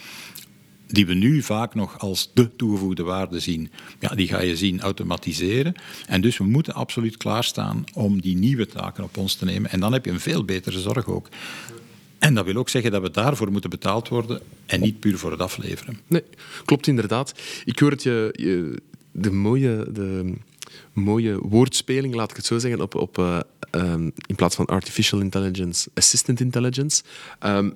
die 0.86 1.06
we 1.06 1.14
nu 1.14 1.42
vaak 1.42 1.74
nog 1.74 1.98
als 1.98 2.30
de 2.34 2.56
toegevoegde 2.56 3.02
waarde 3.02 3.40
zien, 3.40 3.70
ja, 4.00 4.08
die 4.08 4.28
ga 4.28 4.40
je 4.40 4.56
zien 4.56 4.80
automatiseren. 4.80 5.74
En 6.06 6.20
dus 6.20 6.38
we 6.38 6.44
moeten 6.44 6.74
absoluut 6.74 7.16
klaarstaan 7.16 7.84
om 7.92 8.20
die 8.20 8.36
nieuwe 8.36 8.66
taken 8.66 9.04
op 9.04 9.16
ons 9.16 9.34
te 9.34 9.44
nemen. 9.44 9.70
En 9.70 9.80
dan 9.80 9.92
heb 9.92 10.04
je 10.04 10.10
een 10.10 10.20
veel 10.20 10.44
betere 10.44 10.80
zorg 10.80 11.06
ook. 11.06 11.28
En 12.18 12.34
dat 12.34 12.44
wil 12.44 12.56
ook 12.56 12.68
zeggen 12.68 12.90
dat 12.90 13.02
we 13.02 13.10
daarvoor 13.10 13.52
moeten 13.52 13.70
betaald 13.70 14.08
worden 14.08 14.40
en 14.66 14.80
niet 14.80 15.00
puur 15.00 15.18
voor 15.18 15.30
het 15.30 15.40
afleveren. 15.40 16.00
Nee, 16.06 16.22
klopt 16.64 16.86
inderdaad. 16.86 17.34
Ik 17.64 17.78
hoor 17.78 17.94
je, 17.96 18.82
de 19.12 19.30
mooie... 19.30 19.86
De 19.92 20.34
mooie 20.92 21.38
woordspeling, 21.38 22.14
laat 22.14 22.30
ik 22.30 22.36
het 22.36 22.46
zo 22.46 22.58
zeggen, 22.58 22.80
op, 22.80 22.94
op, 22.94 23.18
uh, 23.18 23.40
um, 23.70 24.12
in 24.26 24.34
plaats 24.34 24.56
van 24.56 24.66
artificial 24.66 25.20
intelligence, 25.20 25.90
assistant 25.94 26.40
intelligence. 26.40 27.02
Um, 27.40 27.74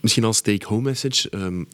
misschien 0.00 0.24
als 0.24 0.40
take-home 0.40 0.82
message. 0.82 1.28
Um, 1.34 1.68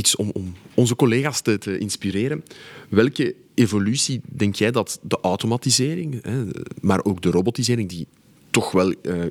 iets 0.00 0.16
om, 0.16 0.30
om 0.32 0.54
onze 0.74 0.96
collega's 0.96 1.40
te, 1.40 1.78
inspireren. 1.78 2.44
Welke 2.88 3.34
evolutie 3.54 4.20
denk 4.24 4.54
jij 4.54 4.70
dat 4.70 4.98
de 5.02 5.18
automatisering, 5.22 6.22
hè, 6.22 6.44
maar 6.80 7.04
ook 7.04 7.22
de 7.22 7.30
robotisering, 7.30 7.88
die 7.88 8.06
toch 8.50 8.72
wel 8.72 8.94
uh, 9.02 9.24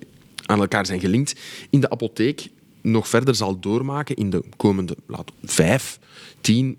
aan 0.45 0.59
elkaar 0.59 0.85
zijn 0.85 0.99
gelinkt, 0.99 1.35
in 1.69 1.79
de 1.79 1.89
apotheek 1.89 2.49
nog 2.81 3.07
verder 3.07 3.35
zal 3.35 3.59
doormaken 3.59 4.15
in 4.15 4.29
de 4.29 4.43
komende 4.57 4.95
laat, 5.07 5.31
vijf, 5.43 5.99
tien, 6.41 6.77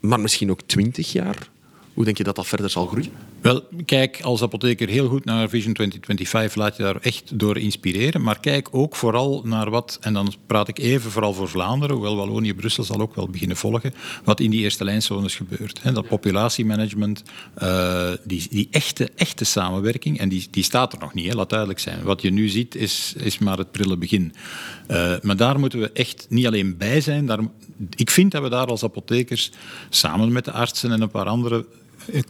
maar 0.00 0.20
misschien 0.20 0.50
ook 0.50 0.62
twintig 0.66 1.12
jaar? 1.12 1.50
Hoe 1.94 2.04
denk 2.04 2.16
je 2.16 2.24
dat 2.24 2.36
dat 2.36 2.46
verder 2.46 2.70
zal 2.70 2.86
groeien? 2.86 3.12
Wel, 3.40 3.62
kijk 3.84 4.20
als 4.22 4.42
apotheker 4.42 4.88
heel 4.88 5.08
goed 5.08 5.24
naar 5.24 5.48
Vision 5.48 5.74
2025, 5.74 6.54
laat 6.54 6.76
je 6.76 6.82
daar 6.82 6.96
echt 7.00 7.38
door 7.38 7.58
inspireren. 7.58 8.22
Maar 8.22 8.40
kijk 8.40 8.68
ook 8.70 8.96
vooral 8.96 9.42
naar 9.44 9.70
wat, 9.70 9.98
en 10.00 10.12
dan 10.12 10.34
praat 10.46 10.68
ik 10.68 10.78
even 10.78 11.10
vooral 11.10 11.34
voor 11.34 11.48
Vlaanderen, 11.48 11.96
hoewel 11.96 12.16
Wallonië 12.16 12.54
Brussel 12.54 12.84
zal 12.84 13.00
ook 13.00 13.14
wel 13.14 13.28
beginnen 13.28 13.56
volgen, 13.56 13.94
wat 14.24 14.40
in 14.40 14.50
die 14.50 14.60
eerste 14.60 14.84
lijnzones 14.84 15.34
gebeurt. 15.34 15.80
Dat 15.94 16.08
populatiemanagement, 16.08 17.22
uh, 17.62 18.12
die, 18.24 18.46
die 18.50 18.68
echte, 18.70 19.10
echte 19.16 19.44
samenwerking, 19.44 20.18
en 20.18 20.28
die, 20.28 20.48
die 20.50 20.64
staat 20.64 20.92
er 20.92 20.98
nog 20.98 21.14
niet, 21.14 21.34
laat 21.34 21.50
duidelijk 21.50 21.80
zijn. 21.80 22.02
Wat 22.02 22.22
je 22.22 22.30
nu 22.30 22.48
ziet 22.48 22.74
is, 22.74 23.14
is 23.16 23.38
maar 23.38 23.58
het 23.58 23.70
prille 23.70 23.96
begin. 23.96 24.34
Uh, 24.90 25.14
maar 25.22 25.36
daar 25.36 25.58
moeten 25.58 25.80
we 25.80 25.92
echt 25.92 26.26
niet 26.28 26.46
alleen 26.46 26.76
bij 26.76 27.00
zijn. 27.00 27.26
Daar, 27.26 27.40
ik 27.96 28.10
vind 28.10 28.32
dat 28.32 28.42
we 28.42 28.48
daar 28.48 28.66
als 28.66 28.84
apothekers 28.84 29.50
samen 29.88 30.32
met 30.32 30.44
de 30.44 30.52
artsen 30.52 30.92
en 30.92 31.00
een 31.00 31.10
paar 31.10 31.26
andere 31.26 31.66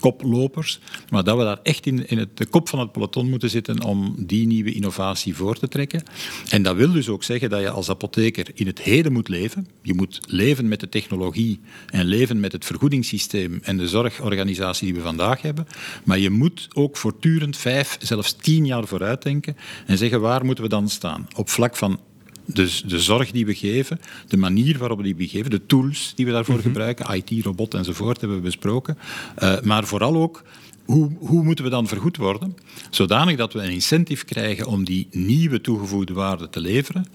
koplopers, 0.01 0.81
maar 1.11 1.25
dat 1.25 1.37
we 1.37 1.45
daar 1.45 1.59
echt 1.63 1.87
in, 1.87 2.09
in 2.09 2.19
het, 2.19 2.37
de 2.37 2.47
kop 2.47 2.69
van 2.69 2.79
het 2.79 2.93
peloton 2.93 3.31
moeten 3.31 3.51
zitten 3.51 3.85
om 3.85 4.15
die 4.19 4.47
nieuwe 4.47 4.73
innovatie 4.73 5.37
voor 5.37 5.59
te 5.59 5.69
trekken. 5.69 6.03
En 6.51 6.63
dat 6.63 6.77
wil 6.77 6.93
dus 6.93 7.09
ook 7.09 7.25
zeggen 7.25 7.51
dat 7.51 7.61
je 7.61 7.71
als 7.71 7.91
apotheker 7.91 8.47
in 8.55 8.67
het 8.67 8.81
heden 8.81 9.13
moet 9.13 9.29
leven. 9.29 9.67
Je 9.83 9.95
moet 9.95 10.21
leven 10.27 10.69
met 10.69 10.81
de 10.81 10.89
technologie 10.89 11.61
en 11.87 12.05
leven 12.05 12.41
met 12.41 12.53
het 12.53 12.65
vergoedingssysteem 12.65 13.61
en 13.63 13.77
de 13.77 13.89
zorgorganisatie 13.89 14.87
die 14.87 14.95
we 14.95 15.03
vandaag 15.03 15.43
hebben. 15.43 15.67
Maar 16.05 16.19
je 16.19 16.31
moet 16.31 16.69
ook 16.73 16.97
voortdurend 16.97 17.57
vijf, 17.57 17.97
zelfs 18.01 18.33
tien 18.33 18.67
jaar 18.67 18.87
vooruit 18.87 19.23
denken 19.23 19.57
en 19.87 19.99
zeggen 19.99 20.21
waar 20.21 20.45
moeten 20.45 20.65
we 20.65 20.71
dan 20.71 20.89
staan? 20.89 21.29
Op 21.37 21.49
vlak 21.49 21.77
van 21.77 22.01
dus 22.45 22.83
de 22.87 23.01
zorg 23.01 23.31
die 23.31 23.47
we 23.47 23.55
geven, 23.55 24.01
de 24.29 24.37
manier 24.37 24.79
waarop 24.79 25.01
we 25.01 25.15
die 25.15 25.29
geven, 25.29 25.51
de 25.51 25.67
tools 25.67 26.13
die 26.17 26.27
we 26.27 26.33
daarvoor 26.33 26.55
mhm. 26.55 26.65
gebruiken, 26.65 27.15
IT, 27.15 27.45
robot 27.45 27.75
enzovoort, 27.75 28.21
hebben 28.21 28.39
we 28.39 28.45
besproken. 28.45 28.99
Uh, 29.43 29.61
maar 29.61 29.85
vooral 29.85 30.17
ook 30.17 30.43
hoe, 30.85 31.11
hoe, 31.19 31.45
moeten 31.45 31.65
we 31.65 31.71
dan 31.71 31.89
vergoed 31.89 32.17
worden? 32.17 32.57
Zodanig 32.91 33.37
dat 33.37 33.53
we 33.53 33.63
een 33.63 33.71
incentive 33.71 34.25
krijgen 34.25 34.67
om 34.67 34.85
die 34.85 35.09
nieuwe 35.11 35.61
toegevoegde 35.61 36.13
waarde 36.13 36.51
te 36.51 36.61
leveren. 36.61 37.07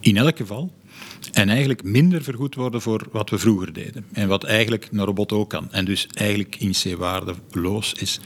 In 0.00 0.16
elk 0.16 0.36
geval. 0.36 0.72
En 1.32 1.48
eigenlijk 1.48 1.82
minder 1.82 2.22
vergoed 2.22 2.54
worden 2.54 2.82
voor 2.82 3.08
wat 3.12 3.30
we 3.30 3.38
vroeger 3.38 3.72
deden. 3.72 4.04
En 4.12 4.28
wat 4.28 4.44
eigenlijk 4.44 4.88
een 4.92 5.04
robot 5.04 5.32
ook 5.32 5.50
kan. 5.50 5.72
En 5.72 5.84
dus 5.84 6.06
eigenlijk 6.14 6.56
in 6.56 6.72
C-waardeloos 6.72 7.92
is. 7.92 8.20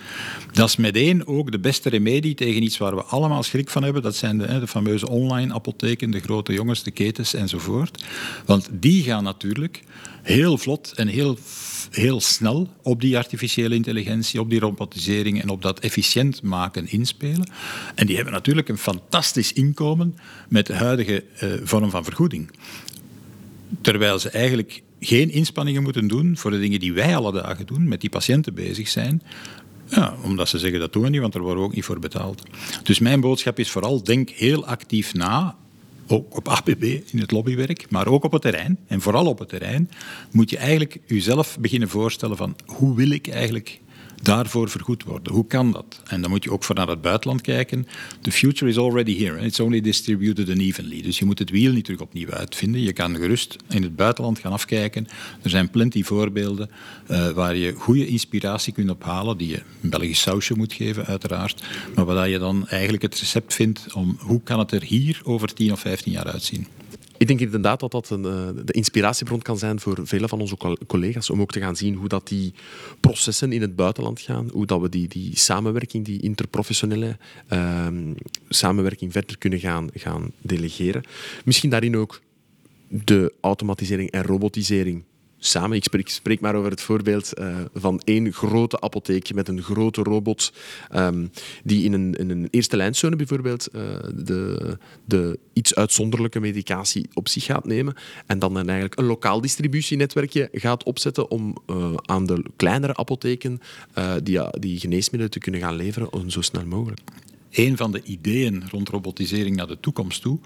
Dat 0.52 0.68
is 0.68 0.76
meteen 0.76 1.26
ook 1.26 1.52
de 1.52 1.58
beste 1.58 1.88
remedie 1.88 2.34
tegen 2.34 2.62
iets 2.62 2.78
waar 2.78 2.94
we 2.94 3.02
allemaal 3.02 3.42
schrik 3.42 3.70
van 3.70 3.82
hebben. 3.82 4.02
Dat 4.02 4.16
zijn 4.16 4.38
de, 4.38 4.58
de 4.60 4.66
fameuze 4.66 5.08
online 5.08 5.54
apotheken, 5.54 6.10
de 6.10 6.20
grote 6.20 6.52
jongens, 6.52 6.82
de 6.82 6.90
ketens 6.90 7.34
enzovoort. 7.34 8.04
Want 8.46 8.68
die 8.72 9.02
gaan 9.02 9.24
natuurlijk 9.24 9.82
heel 10.22 10.58
vlot 10.58 10.92
en 10.92 11.08
heel, 11.08 11.38
heel 11.90 12.20
snel 12.20 12.68
op 12.82 13.00
die 13.00 13.16
artificiële 13.16 13.74
intelligentie, 13.74 14.40
op 14.40 14.50
die 14.50 14.60
robotisering 14.60 15.42
en 15.42 15.48
op 15.48 15.62
dat 15.62 15.80
efficiënt 15.80 16.42
maken 16.42 16.90
inspelen. 16.90 17.50
En 17.94 18.06
die 18.06 18.16
hebben 18.16 18.34
natuurlijk 18.34 18.68
een 18.68 18.78
fantastisch 18.78 19.52
inkomen 19.52 20.16
met 20.48 20.66
de 20.66 20.74
huidige 20.74 21.24
uh, 21.42 21.52
vorm 21.62 21.90
van 21.90 22.04
vergoeding. 22.04 22.50
Terwijl 23.80 24.18
ze 24.18 24.30
eigenlijk 24.30 24.82
geen 25.00 25.30
inspanningen 25.30 25.82
moeten 25.82 26.08
doen 26.08 26.36
voor 26.36 26.50
de 26.50 26.58
dingen 26.58 26.80
die 26.80 26.92
wij 26.92 27.16
alle 27.16 27.32
dagen 27.32 27.66
doen, 27.66 27.88
met 27.88 28.00
die 28.00 28.10
patiënten 28.10 28.54
bezig 28.54 28.88
zijn. 28.88 29.22
Ja, 29.86 30.14
omdat 30.22 30.48
ze 30.48 30.58
zeggen 30.58 30.80
dat 30.80 30.92
doen 30.92 31.02
we 31.02 31.08
niet, 31.08 31.20
want 31.20 31.34
er 31.34 31.40
worden 31.40 31.58
we 31.62 31.68
ook 31.68 31.74
niet 31.74 31.84
voor 31.84 31.98
betaald. 31.98 32.42
Dus 32.82 32.98
mijn 32.98 33.20
boodschap 33.20 33.58
is 33.58 33.70
vooral, 33.70 34.02
denk 34.02 34.30
heel 34.30 34.66
actief 34.66 35.14
na 35.14 35.56
ook 36.06 36.36
op 36.36 36.48
APB 36.48 36.82
in 36.82 37.18
het 37.18 37.30
lobbywerk, 37.30 37.90
maar 37.90 38.06
ook 38.06 38.24
op 38.24 38.32
het 38.32 38.42
terrein. 38.42 38.78
En 38.86 39.00
vooral 39.00 39.26
op 39.26 39.38
het 39.38 39.48
terrein 39.48 39.90
moet 40.30 40.50
je 40.50 40.56
eigenlijk 40.56 40.98
jezelf 41.06 41.58
beginnen 41.60 41.88
voorstellen 41.88 42.36
van 42.36 42.56
hoe 42.66 42.96
wil 42.96 43.10
ik 43.10 43.28
eigenlijk 43.28 43.80
daarvoor 44.22 44.68
vergoed 44.68 45.04
worden. 45.04 45.32
Hoe 45.32 45.46
kan 45.46 45.72
dat? 45.72 46.02
En 46.06 46.20
dan 46.20 46.30
moet 46.30 46.44
je 46.44 46.52
ook 46.52 46.64
voor 46.64 46.74
naar 46.74 46.88
het 46.88 47.00
buitenland 47.00 47.40
kijken. 47.40 47.86
The 48.20 48.32
future 48.32 48.70
is 48.70 48.78
already 48.78 49.24
here. 49.24 49.40
It's 49.40 49.60
only 49.60 49.80
distributed 49.80 50.48
unevenly. 50.48 51.02
Dus 51.02 51.18
je 51.18 51.24
moet 51.24 51.38
het 51.38 51.50
wiel 51.50 51.72
niet 51.72 51.84
terug 51.84 52.00
opnieuw 52.00 52.30
uitvinden. 52.30 52.80
Je 52.80 52.92
kan 52.92 53.16
gerust 53.16 53.56
in 53.68 53.82
het 53.82 53.96
buitenland 53.96 54.38
gaan 54.38 54.52
afkijken. 54.52 55.06
Er 55.42 55.50
zijn 55.50 55.70
plenty 55.70 56.02
voorbeelden 56.02 56.70
uh, 57.10 57.28
waar 57.30 57.56
je 57.56 57.72
goede 57.72 58.06
inspiratie 58.06 58.72
kunt 58.72 58.90
ophalen, 58.90 59.36
die 59.36 59.48
je 59.48 59.62
een 59.82 59.90
Belgisch 59.90 60.20
sausje 60.20 60.54
moet 60.56 60.72
geven, 60.72 61.06
uiteraard. 61.06 61.62
Maar 61.94 62.04
waar 62.04 62.28
je 62.28 62.38
dan 62.38 62.68
eigenlijk 62.68 63.02
het 63.02 63.18
recept 63.18 63.54
vindt 63.54 63.92
om 63.92 64.16
hoe 64.20 64.40
kan 64.42 64.58
het 64.58 64.72
er 64.72 64.82
hier 64.82 65.20
over 65.24 65.54
10 65.54 65.72
of 65.72 65.80
15 65.80 66.12
jaar 66.12 66.30
uitzien. 66.30 66.66
Ik 67.20 67.26
denk 67.26 67.40
inderdaad 67.40 67.80
dat 67.80 67.90
dat 67.90 68.10
een, 68.10 68.24
uh, 68.24 68.64
de 68.64 68.72
inspiratiebron 68.72 69.42
kan 69.42 69.58
zijn 69.58 69.80
voor 69.80 69.98
vele 70.02 70.28
van 70.28 70.40
onze 70.40 70.56
collega's 70.86 71.30
om 71.30 71.40
ook 71.40 71.52
te 71.52 71.60
gaan 71.60 71.76
zien 71.76 71.94
hoe 71.94 72.08
dat 72.08 72.28
die 72.28 72.52
processen 73.00 73.52
in 73.52 73.60
het 73.60 73.76
buitenland 73.76 74.20
gaan, 74.20 74.48
hoe 74.52 74.66
dat 74.66 74.80
we 74.80 74.88
die, 74.88 75.08
die 75.08 75.36
samenwerking, 75.38 76.04
die 76.04 76.20
interprofessionele 76.20 77.16
uh, 77.52 77.86
samenwerking 78.48 79.12
verder 79.12 79.38
kunnen 79.38 79.58
gaan, 79.58 79.88
gaan 79.94 80.32
delegeren. 80.42 81.02
Misschien 81.44 81.70
daarin 81.70 81.96
ook 81.96 82.20
de 82.88 83.32
automatisering 83.40 84.10
en 84.10 84.22
robotisering 84.22 85.04
samen. 85.40 85.76
Ik 85.76 86.08
spreek, 86.08 86.40
maar 86.40 86.54
over 86.54 86.70
het 86.70 86.80
voorbeeld 86.80 87.38
uh, 87.38 87.56
van 87.74 88.00
één 88.04 88.32
grote 88.32 88.80
apotheek 88.80 89.34
met 89.34 89.48
een 89.48 89.62
grote 89.62 90.02
robot 90.02 90.52
um, 90.94 91.30
die 91.64 91.84
in 91.84 91.92
een, 91.92 92.14
in 92.14 92.30
een 92.30 92.48
eerste 92.50 92.76
lijnzone 92.76 93.16
bijvoorbeeld 93.16 93.68
uh, 93.72 93.82
de, 94.14 94.76
de 95.04 95.38
iets 95.52 95.74
uitzonderlijke 95.74 96.40
medicatie 96.40 97.08
op 97.14 97.28
zich 97.28 97.44
gaat 97.44 97.66
nemen 97.66 97.94
en 98.26 98.38
dan, 98.38 98.54
dan 98.54 98.68
eigenlijk 98.68 99.00
een 99.00 99.06
lokaal 99.06 99.40
distributienetwerkje 99.40 100.48
gaat 100.52 100.84
opzetten 100.84 101.30
om 101.30 101.56
uh, 101.66 101.94
aan 102.02 102.26
de 102.26 102.44
kleinere 102.56 102.96
apotheken 102.96 103.60
die, 104.22 104.40
die 104.58 104.80
geneesmiddelen 104.80 105.30
te 105.30 105.38
kunnen 105.38 105.60
gaan 105.60 105.76
leveren 105.76 106.30
zo 106.30 106.40
snel 106.40 106.66
mogelijk. 106.66 107.00
Een 107.50 107.76
van 107.76 107.92
de 107.92 108.02
ideeën 108.02 108.62
rond 108.70 108.88
robotisering 108.88 109.56
naar 109.56 109.66
de 109.66 109.80
toekomst 109.80 110.22
toe 110.22 110.38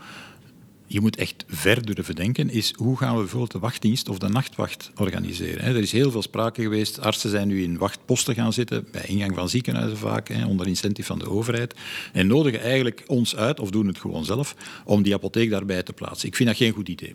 je 0.94 1.00
moet 1.00 1.16
echt 1.16 1.44
ver 1.48 1.87
durven 1.87 2.14
denken, 2.14 2.50
is 2.50 2.72
hoe 2.76 2.96
gaan 2.96 3.14
we 3.14 3.20
bijvoorbeeld 3.20 3.52
de 3.52 3.59
wachtdienst 3.59 4.09
of 4.09 4.18
de 4.18 4.28
nachtwacht 4.28 4.90
organiseren. 4.96 5.64
Er 5.64 5.76
is 5.76 5.92
heel 5.92 6.11
veel 6.11 6.22
sprake 6.22 6.62
geweest, 6.62 7.00
artsen 7.00 7.30
zijn 7.30 7.48
nu 7.48 7.62
in 7.62 7.78
wachtposten 7.78 8.35
gaan 8.35 8.52
zitten, 8.52 8.87
bij 8.90 9.04
ingang 9.07 9.35
van 9.35 9.48
ziekenhuizen 9.48 9.98
vaak, 9.98 10.30
onder 10.46 10.66
incentive 10.66 11.07
van 11.07 11.18
de 11.18 11.30
overheid, 11.30 11.74
en 12.12 12.26
nodigen 12.26 12.61
eigenlijk 12.61 13.04
ons 13.07 13.37
uit, 13.37 13.61
of 13.61 13.70
doen 13.70 13.87
het 13.87 13.98
gewoon 13.98 14.24
zelf, 14.24 14.57
om 14.85 15.02
die 15.02 15.14
apotheek 15.14 15.50
daarbij 15.50 15.83
te 15.83 15.92
plaatsen. 15.92 16.28
Ik 16.28 16.37
vind 16.37 16.48
dat 16.48 16.59
geen 16.59 16.72
goed 16.72 16.88
idee. 16.88 17.14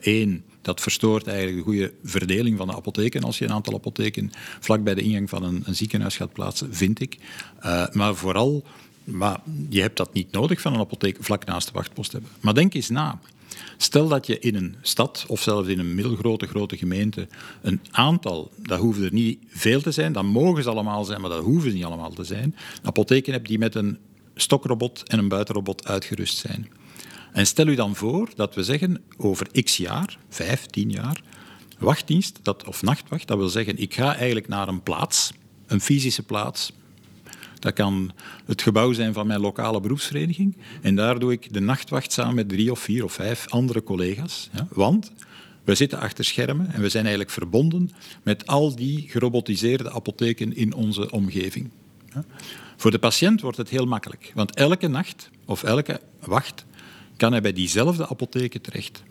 Eén, 0.00 0.30
uh, 0.30 0.40
dat 0.62 0.80
verstoort 0.80 1.26
eigenlijk 1.26 1.56
de 1.56 1.64
goede 1.64 1.92
verdeling 2.02 2.56
van 2.56 2.66
de 2.66 2.74
apotheken 2.74 3.22
als 3.22 3.38
je 3.38 3.44
een 3.44 3.52
aantal 3.52 3.74
apotheken 3.74 4.30
vlak 4.60 4.84
bij 4.84 4.94
de 4.94 5.02
ingang 5.02 5.28
van 5.28 5.42
een, 5.42 5.62
een 5.66 5.76
ziekenhuis 5.76 6.16
gaat 6.16 6.32
plaatsen, 6.32 6.74
vind 6.74 7.00
ik. 7.00 7.16
Uh, 7.64 7.86
maar 7.92 8.14
vooral 8.14 8.64
maar 9.04 9.40
je 9.68 9.80
hebt 9.80 9.96
dat 9.96 10.12
niet 10.12 10.32
nodig 10.32 10.60
van 10.60 10.74
een 10.74 10.80
apotheek 10.80 11.16
vlak 11.20 11.44
naast 11.44 11.66
de 11.66 11.72
wachtpost 11.72 12.12
hebben. 12.12 12.30
Maar 12.40 12.54
denk 12.54 12.74
eens 12.74 12.88
na. 12.88 13.20
Stel 13.76 14.08
dat 14.08 14.26
je 14.26 14.38
in 14.38 14.54
een 14.54 14.76
stad 14.82 15.24
of 15.28 15.42
zelfs 15.42 15.68
in 15.68 15.78
een 15.78 15.94
middelgrote 15.94 16.46
grote 16.46 16.76
gemeente 16.76 17.28
een 17.62 17.80
aantal, 17.90 18.50
dat 18.56 18.78
hoeven 18.78 19.04
er 19.04 19.12
niet 19.12 19.38
veel 19.48 19.80
te 19.80 19.90
zijn, 19.90 20.12
dat 20.12 20.24
mogen 20.24 20.62
ze 20.62 20.70
allemaal 20.70 21.04
zijn, 21.04 21.20
maar 21.20 21.30
dat 21.30 21.44
hoeven 21.44 21.70
ze 21.70 21.76
niet 21.76 21.84
allemaal 21.84 22.12
te 22.12 22.24
zijn, 22.24 22.56
apotheken 22.82 23.32
hebt 23.32 23.48
die 23.48 23.58
met 23.58 23.74
een 23.74 23.98
stokrobot 24.34 25.08
en 25.08 25.18
een 25.18 25.28
buitenrobot 25.28 25.86
uitgerust 25.86 26.36
zijn. 26.36 26.68
En 27.32 27.46
stel 27.46 27.66
u 27.66 27.74
dan 27.74 27.94
voor 27.94 28.28
dat 28.36 28.54
we 28.54 28.64
zeggen 28.64 29.02
over 29.16 29.62
x 29.62 29.76
jaar, 29.76 30.18
vijf, 30.28 30.66
tien 30.66 30.90
jaar, 30.90 31.22
wachtdienst, 31.78 32.38
dat, 32.42 32.64
of 32.64 32.82
nachtwacht, 32.82 33.26
dat 33.26 33.38
wil 33.38 33.48
zeggen, 33.48 33.78
ik 33.78 33.94
ga 33.94 34.16
eigenlijk 34.16 34.48
naar 34.48 34.68
een 34.68 34.82
plaats, 34.82 35.32
een 35.66 35.80
fysische 35.80 36.22
plaats. 36.22 36.72
Dat 37.64 37.72
kan 37.72 38.10
het 38.46 38.62
gebouw 38.62 38.92
zijn 38.92 39.12
van 39.12 39.26
mijn 39.26 39.40
lokale 39.40 39.80
beroepsvereniging. 39.80 40.56
En 40.82 40.94
daar 40.94 41.18
doe 41.18 41.32
ik 41.32 41.52
de 41.52 41.60
nachtwacht 41.60 42.12
samen 42.12 42.34
met 42.34 42.48
drie 42.48 42.70
of 42.70 42.78
vier 42.78 43.04
of 43.04 43.12
vijf 43.12 43.48
andere 43.48 43.82
collega's. 43.82 44.50
Want 44.68 45.12
we 45.64 45.74
zitten 45.74 45.98
achter 45.98 46.24
schermen 46.24 46.72
en 46.72 46.80
we 46.80 46.88
zijn 46.88 47.04
eigenlijk 47.04 47.34
verbonden 47.34 47.90
met 48.22 48.46
al 48.46 48.76
die 48.76 49.08
gerobotiseerde 49.08 49.90
apotheken 49.90 50.56
in 50.56 50.74
onze 50.74 51.10
omgeving. 51.10 51.70
Ja? 52.14 52.24
Voor 52.76 52.90
de 52.90 52.98
patiënt 52.98 53.40
wordt 53.40 53.56
het 53.56 53.68
heel 53.68 53.86
makkelijk, 53.86 54.32
want 54.34 54.54
elke 54.54 54.88
nacht 54.88 55.30
of 55.44 55.62
elke 55.62 56.00
wacht 56.20 56.64
kan 57.16 57.32
hij 57.32 57.40
bij 57.40 57.52
diezelfde 57.52 58.08
apotheken 58.08 58.60
terecht 58.60 59.02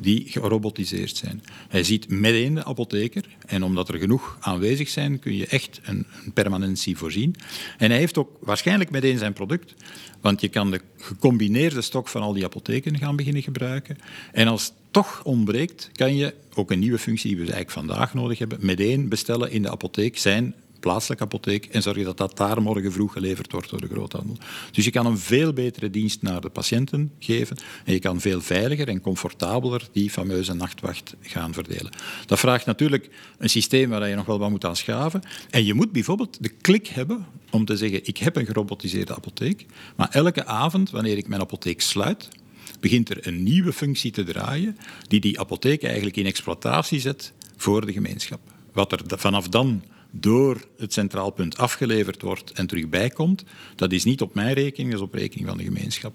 die 0.00 0.24
gerobotiseerd 0.28 1.16
zijn. 1.16 1.42
Hij 1.68 1.82
ziet 1.84 2.08
meteen 2.08 2.54
de 2.54 2.64
apotheker 2.64 3.24
en 3.46 3.62
omdat 3.62 3.88
er 3.88 3.98
genoeg 3.98 4.36
aanwezig 4.40 4.88
zijn 4.88 5.18
kun 5.18 5.36
je 5.36 5.46
echt 5.46 5.80
een, 5.82 6.06
een 6.24 6.32
permanentie 6.32 6.96
voorzien. 6.96 7.34
En 7.78 7.90
hij 7.90 7.98
heeft 7.98 8.18
ook 8.18 8.30
waarschijnlijk 8.40 8.90
meteen 8.90 9.18
zijn 9.18 9.32
product, 9.32 9.74
want 10.20 10.40
je 10.40 10.48
kan 10.48 10.70
de 10.70 10.80
gecombineerde 10.96 11.82
stok 11.82 12.08
van 12.08 12.22
al 12.22 12.32
die 12.32 12.44
apotheken 12.44 12.98
gaan 12.98 13.16
beginnen 13.16 13.42
gebruiken. 13.42 13.98
En 14.32 14.48
als 14.48 14.72
toch 14.90 15.24
ontbreekt, 15.24 15.90
kan 15.92 16.16
je 16.16 16.34
ook 16.54 16.70
een 16.70 16.78
nieuwe 16.78 16.98
functie 16.98 17.28
die 17.28 17.36
we 17.36 17.52
eigenlijk 17.52 17.86
vandaag 17.86 18.14
nodig 18.14 18.38
hebben, 18.38 18.58
meteen 18.60 19.08
bestellen 19.08 19.50
in 19.50 19.62
de 19.62 19.70
apotheek 19.70 20.18
zijn 20.18 20.54
plaatselijke 20.80 21.24
apotheek 21.24 21.66
en 21.66 21.82
zorgen 21.82 22.04
dat 22.04 22.16
dat 22.16 22.36
daar 22.36 22.62
morgen 22.62 22.92
vroeg 22.92 23.12
geleverd 23.12 23.52
wordt 23.52 23.70
door 23.70 23.80
de 23.80 23.88
groothandel. 23.88 24.36
Dus 24.70 24.84
je 24.84 24.90
kan 24.90 25.06
een 25.06 25.18
veel 25.18 25.52
betere 25.52 25.90
dienst 25.90 26.22
naar 26.22 26.40
de 26.40 26.48
patiënten 26.48 27.12
geven 27.18 27.56
en 27.84 27.92
je 27.92 27.98
kan 27.98 28.20
veel 28.20 28.40
veiliger 28.40 28.88
en 28.88 29.00
comfortabeler 29.00 29.88
die 29.92 30.10
fameuze 30.10 30.54
nachtwacht 30.54 31.14
gaan 31.20 31.52
verdelen. 31.52 31.92
Dat 32.26 32.38
vraagt 32.38 32.66
natuurlijk 32.66 33.08
een 33.38 33.50
systeem 33.50 33.90
waar 33.90 34.08
je 34.08 34.14
nog 34.14 34.26
wel 34.26 34.38
wat 34.38 34.50
moet 34.50 34.64
aan 34.64 34.76
schaven. 34.76 35.22
En 35.50 35.64
je 35.64 35.74
moet 35.74 35.92
bijvoorbeeld 35.92 36.42
de 36.42 36.48
klik 36.48 36.86
hebben 36.86 37.26
om 37.50 37.64
te 37.64 37.76
zeggen, 37.76 38.06
ik 38.06 38.18
heb 38.18 38.36
een 38.36 38.46
gerobotiseerde 38.46 39.14
apotheek, 39.14 39.66
maar 39.96 40.08
elke 40.10 40.44
avond, 40.44 40.90
wanneer 40.90 41.16
ik 41.16 41.28
mijn 41.28 41.40
apotheek 41.40 41.80
sluit, 41.80 42.28
begint 42.80 43.10
er 43.10 43.26
een 43.26 43.42
nieuwe 43.42 43.72
functie 43.72 44.10
te 44.10 44.24
draaien 44.24 44.78
die 45.08 45.20
die 45.20 45.40
apotheek 45.40 45.82
eigenlijk 45.82 46.16
in 46.16 46.26
exploitatie 46.26 47.00
zet 47.00 47.32
voor 47.56 47.86
de 47.86 47.92
gemeenschap. 47.92 48.40
Wat 48.72 48.92
er 48.92 49.00
vanaf 49.06 49.48
dan 49.48 49.82
door 50.10 50.68
het 50.76 50.92
centraal 50.92 51.30
punt 51.30 51.56
afgeleverd 51.56 52.22
wordt 52.22 52.50
en 52.50 52.66
terug 52.66 52.88
bijkomt, 52.88 53.44
dat 53.76 53.92
is 53.92 54.04
niet 54.04 54.20
op 54.20 54.34
mijn 54.34 54.54
rekening, 54.54 54.90
dat 54.90 55.00
is 55.00 55.06
op 55.06 55.14
rekening 55.14 55.48
van 55.48 55.58
de 55.58 55.64
gemeenschap. 55.64 56.14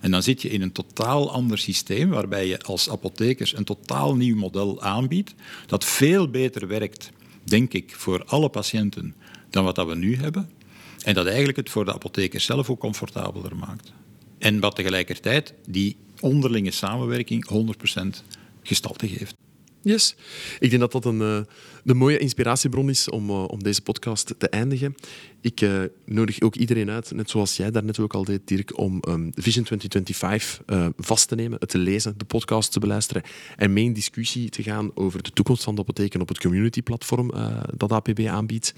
En 0.00 0.10
dan 0.10 0.22
zit 0.22 0.42
je 0.42 0.48
in 0.48 0.62
een 0.62 0.72
totaal 0.72 1.30
ander 1.30 1.58
systeem, 1.58 2.08
waarbij 2.08 2.46
je 2.46 2.62
als 2.62 2.90
apothekers 2.90 3.56
een 3.56 3.64
totaal 3.64 4.16
nieuw 4.16 4.36
model 4.36 4.82
aanbiedt, 4.82 5.34
dat 5.66 5.84
veel 5.84 6.30
beter 6.30 6.66
werkt, 6.66 7.10
denk 7.44 7.72
ik, 7.72 7.94
voor 7.96 8.24
alle 8.24 8.48
patiënten 8.48 9.14
dan 9.50 9.64
wat 9.64 9.74
dat 9.74 9.86
we 9.86 9.94
nu 9.94 10.16
hebben. 10.16 10.50
En 11.04 11.14
dat 11.14 11.26
eigenlijk 11.26 11.56
het 11.56 11.70
voor 11.70 11.84
de 11.84 11.92
apothekers 11.92 12.44
zelf 12.44 12.70
ook 12.70 12.80
comfortabeler 12.80 13.56
maakt. 13.56 13.92
En 14.38 14.60
wat 14.60 14.76
tegelijkertijd 14.76 15.54
die 15.66 15.96
onderlinge 16.20 16.70
samenwerking 16.70 17.74
100% 17.94 18.24
gestalte 18.62 19.08
geeft. 19.08 19.34
Yes. 19.82 20.14
Ik 20.58 20.70
denk 20.70 20.82
dat 20.82 20.92
dat 20.92 21.04
een, 21.04 21.46
een 21.84 21.96
mooie 21.96 22.18
inspiratiebron 22.18 22.88
is 22.88 23.08
om, 23.08 23.30
uh, 23.30 23.44
om 23.48 23.62
deze 23.62 23.82
podcast 23.82 24.34
te 24.38 24.48
eindigen. 24.48 24.94
Ik 25.40 25.60
uh, 25.60 25.82
nodig 26.04 26.40
ook 26.40 26.56
iedereen 26.56 26.90
uit, 26.90 27.12
net 27.14 27.30
zoals 27.30 27.56
jij 27.56 27.70
daarnet 27.70 27.98
ook 27.98 28.14
al 28.14 28.24
deed, 28.24 28.40
Dirk, 28.44 28.78
om 28.78 29.02
um, 29.08 29.32
Vision 29.34 29.64
2025 29.64 30.60
vast 30.96 31.28
te 31.28 31.34
nemen, 31.34 31.58
het 31.60 31.68
te 31.68 31.78
lezen, 31.78 32.14
de 32.16 32.24
podcast 32.24 32.72
te 32.72 32.80
beluisteren 32.80 33.22
en 33.56 33.72
mee 33.72 33.84
in 33.84 33.92
discussie 33.92 34.48
te 34.48 34.62
gaan 34.62 34.90
over 34.94 35.22
de 35.22 35.30
toekomst 35.30 35.64
van 35.64 35.74
de 35.74 35.80
apotheken 35.80 36.20
op 36.20 36.28
het 36.28 36.40
community-platform 36.40 37.32
dat 37.76 37.92
APB 37.92 38.26
aanbiedt. 38.26 38.74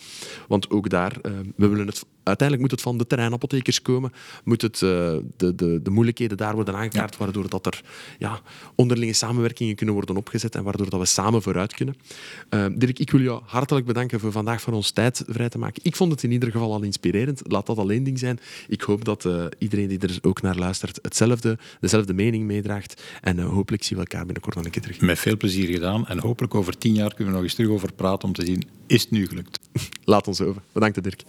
Want 0.49 0.71
ook 0.71 0.89
daar, 0.89 1.19
we 1.57 1.69
willen 1.69 1.87
het 1.87 2.05
uiteindelijk 2.23 2.61
moet 2.61 2.71
het 2.71 2.89
van 2.89 2.99
de 2.99 3.07
terreinapothekers 3.07 3.83
komen. 3.83 4.13
Moet 4.45 4.63
het, 4.63 4.79
de, 4.79 5.25
de, 5.37 5.81
de 5.83 5.91
moeilijkheden 5.91 6.37
daar 6.37 6.55
worden 6.55 6.75
aangekaart, 6.75 7.13
ja. 7.13 7.19
waardoor 7.19 7.49
dat 7.49 7.67
er 7.67 7.83
ja, 8.19 8.41
onderlinge 8.75 9.13
samenwerkingen 9.13 9.75
kunnen 9.75 9.95
worden 9.95 10.17
opgezet 10.17 10.55
en 10.55 10.65
waardoor 10.65 10.91
dat 10.91 11.01
we 11.01 11.07
samen 11.07 11.43
vooruit 11.43 11.75
kunnen. 11.75 11.95
Ik 12.99 13.11
wil 13.11 13.21
jou 13.21 13.43
hartelijk 13.45 13.87
bedanken 13.87 14.21
voor 14.21 14.33
vandaag 14.33 14.61
voor 14.61 14.73
ons 14.73 14.91
tijd 14.91 15.25
vrij 15.27 15.49
te 15.49 15.59
maken. 15.59 15.83
Ik 15.85 15.97
vond 15.97 16.13
het 16.13 16.23
in 16.23 16.31
ieder 16.31 16.51
geval 16.51 16.73
al 16.73 16.83
inspirerend. 16.83 17.43
Laat 17.45 17.67
dat 17.67 17.79
alleen 17.79 18.05
ding 18.05 18.19
zijn. 18.19 18.41
Ik 18.69 18.83
hoop 18.83 19.05
dat 19.05 19.25
eh, 19.25 19.45
iedereen 19.59 19.89
die 19.89 19.99
er 19.99 20.19
ook 20.23 20.43
naar 20.43 20.57
luistert 20.57 20.99
hetzelfde, 21.03 21.59
dezelfde 21.81 22.15
mening 22.15 22.45
meedraagt. 22.45 23.03
En 23.21 23.39
eh, 23.39 23.49
hopelijk 23.49 23.83
zien 23.83 23.99
we 23.99 24.05
elkaar 24.05 24.25
binnenkort 24.25 24.55
nog 24.55 24.65
een 24.65 24.71
keer 24.71 24.83
terug. 24.83 25.01
Met 25.01 25.19
veel 25.19 25.37
plezier 25.37 25.73
gedaan. 25.73 26.07
En 26.07 26.19
hopelijk 26.19 26.55
over 26.55 26.79
tien 26.79 26.95
jaar 26.95 27.15
kunnen 27.15 27.27
we 27.27 27.33
nog 27.33 27.43
eens 27.43 27.55
terug 27.55 27.71
over 27.71 27.93
praten 27.93 28.29
om 28.29 28.35
te 28.35 28.45
zien, 28.45 28.63
is 28.87 29.03
het 29.03 29.11
nu 29.11 29.27
gelukt? 29.27 29.59
Laat 30.05 30.27
ons 30.27 30.41
over. 30.41 30.63
Bedankt 30.73 31.03
Dirk. 31.03 31.23